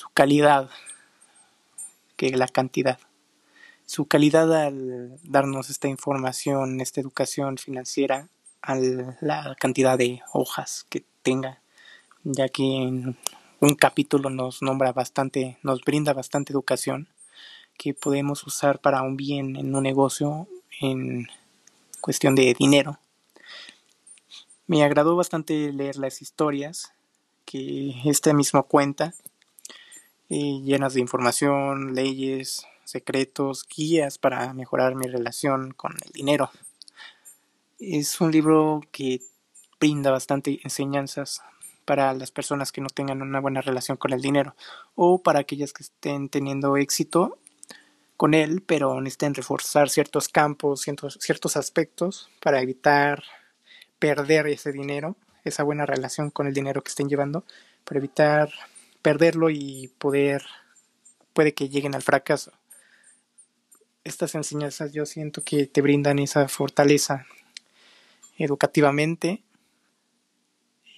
su 0.00 0.08
calidad 0.14 0.70
que 2.16 2.30
la 2.30 2.48
cantidad. 2.48 2.98
Su 3.84 4.06
calidad 4.06 4.50
al 4.66 5.18
darnos 5.24 5.68
esta 5.68 5.88
información, 5.88 6.80
esta 6.80 7.02
educación 7.02 7.58
financiera, 7.58 8.28
a 8.62 8.76
la 8.76 9.54
cantidad 9.60 9.98
de 9.98 10.22
hojas 10.32 10.86
que 10.88 11.04
tenga, 11.22 11.60
ya 12.24 12.48
que 12.48 12.62
en 12.62 13.18
un 13.60 13.74
capítulo 13.74 14.30
nos 14.30 14.62
nombra 14.62 14.94
bastante, 14.94 15.58
nos 15.62 15.82
brinda 15.82 16.14
bastante 16.14 16.54
educación 16.54 17.06
que 17.76 17.92
podemos 17.92 18.46
usar 18.46 18.78
para 18.78 19.02
un 19.02 19.18
bien 19.18 19.54
en 19.56 19.74
un 19.74 19.82
negocio 19.82 20.48
en 20.80 21.28
cuestión 22.00 22.34
de 22.34 22.54
dinero. 22.58 22.98
Me 24.66 24.82
agradó 24.82 25.14
bastante 25.14 25.74
leer 25.74 25.96
las 25.96 26.22
historias 26.22 26.94
que 27.44 27.94
este 28.06 28.32
mismo 28.32 28.62
cuenta, 28.62 29.12
eh, 30.30 30.60
llenas 30.62 30.94
de 30.94 31.00
información, 31.00 31.94
leyes, 31.94 32.66
secretos, 32.84 33.66
guías 33.68 34.18
para 34.18 34.52
mejorar 34.54 34.94
mi 34.94 35.06
relación 35.06 35.72
con 35.72 35.92
el 36.04 36.12
dinero. 36.12 36.50
Es 37.78 38.20
un 38.20 38.30
libro 38.30 38.80
que 38.92 39.22
brinda 39.80 40.10
bastante 40.10 40.60
enseñanzas 40.62 41.42
para 41.84 42.14
las 42.14 42.30
personas 42.30 42.70
que 42.70 42.80
no 42.80 42.88
tengan 42.88 43.22
una 43.22 43.40
buena 43.40 43.60
relación 43.60 43.96
con 43.96 44.12
el 44.12 44.20
dinero 44.20 44.54
o 44.94 45.20
para 45.20 45.40
aquellas 45.40 45.72
que 45.72 45.82
estén 45.82 46.28
teniendo 46.28 46.76
éxito 46.76 47.38
con 48.16 48.34
él, 48.34 48.62
pero 48.64 49.00
necesitan 49.00 49.34
reforzar 49.34 49.88
ciertos 49.88 50.28
campos, 50.28 50.82
ciertos, 50.82 51.18
ciertos 51.20 51.56
aspectos 51.56 52.30
para 52.40 52.60
evitar 52.60 53.24
perder 53.98 54.46
ese 54.46 54.70
dinero, 54.70 55.16
esa 55.42 55.64
buena 55.64 55.86
relación 55.86 56.30
con 56.30 56.46
el 56.46 56.54
dinero 56.54 56.82
que 56.82 56.90
estén 56.90 57.08
llevando, 57.08 57.44
para 57.84 57.98
evitar 57.98 58.50
perderlo 59.02 59.50
y 59.50 59.88
poder, 59.98 60.44
puede 61.32 61.54
que 61.54 61.68
lleguen 61.68 61.94
al 61.94 62.02
fracaso. 62.02 62.52
Estas 64.04 64.34
enseñanzas 64.34 64.92
yo 64.92 65.06
siento 65.06 65.42
que 65.44 65.66
te 65.66 65.82
brindan 65.82 66.18
esa 66.18 66.48
fortaleza 66.48 67.26
educativamente 68.38 69.42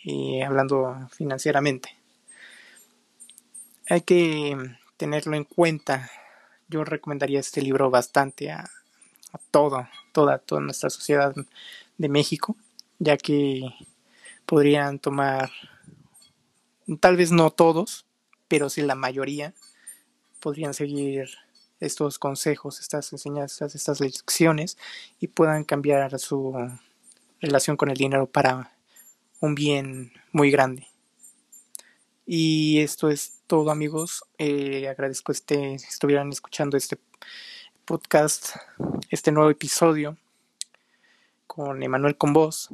y 0.05 0.41
hablando 0.43 1.09
financieramente. 1.13 1.97
Hay 3.89 4.03
que 4.03 4.57
tenerlo 4.97 5.37
en 5.37 5.45
cuenta. 5.45 6.11
Yo 6.69 6.85
recomendaría 6.85 7.41
este 7.41 7.61
libro 7.61 7.91
bastante 7.91 8.51
a, 8.51 8.71
a 9.33 9.39
todo, 9.51 9.89
toda, 10.13 10.39
toda 10.39 10.61
nuestra 10.61 10.91
sociedad 10.91 11.35
de 11.99 12.09
México, 12.09 12.57
ya 12.99 13.17
que 13.17 13.63
podrían 14.47 14.99
tomar, 14.99 15.51
tal 17.01 17.17
vez 17.17 17.31
no 17.33 17.51
todos, 17.51 18.07
pero 18.49 18.71
sí 18.71 18.83
la 18.83 18.95
mayoría, 18.95 19.55
podrían 20.41 20.75
seguir 20.75 21.31
estos 21.81 22.19
consejos, 22.19 22.81
estas 22.81 23.13
enseñanzas, 23.13 23.75
estas 23.75 24.01
lecciones 24.01 24.79
y 25.19 25.29
puedan 25.29 25.65
cambiar 25.65 26.19
su 26.19 26.55
relación 27.41 27.77
con 27.77 27.91
el 27.91 27.97
dinero 27.97 28.27
para 28.27 28.77
un 29.41 29.55
bien 29.55 30.13
muy 30.33 30.51
grande. 30.51 30.87
Y 32.25 32.81
esto 32.81 33.11
es 33.11 33.43
todo 33.47 33.71
amigos. 33.71 34.25
Eh, 34.39 34.89
agradezco 34.89 35.33
este, 35.33 35.75
estuvieran 35.75 36.31
escuchando 36.31 36.77
este 36.77 36.99
podcast, 37.85 38.57
este 39.11 39.33
nuevo 39.33 39.51
episodio 39.51 40.17
con 41.47 41.83
Emanuel 41.83 42.17
con 42.17 42.33
vos. 42.33 42.71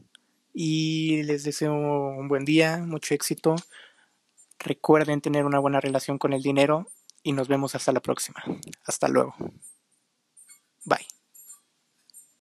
Y 0.52 1.22
les 1.22 1.44
deseo 1.44 1.72
un 1.74 2.28
buen 2.28 2.44
día, 2.44 2.78
mucho 2.78 3.14
éxito. 3.14 3.56
Recuerden 4.58 5.20
tener 5.20 5.44
una 5.44 5.58
buena 5.58 5.80
relación 5.80 6.18
con 6.18 6.32
el 6.32 6.42
dinero 6.42 6.86
y 7.22 7.32
nos 7.32 7.48
vemos 7.48 7.74
hasta 7.74 7.92
la 7.92 8.00
próxima. 8.00 8.42
Hasta 8.84 9.08
luego. 9.08 9.34
Bye. 10.84 11.06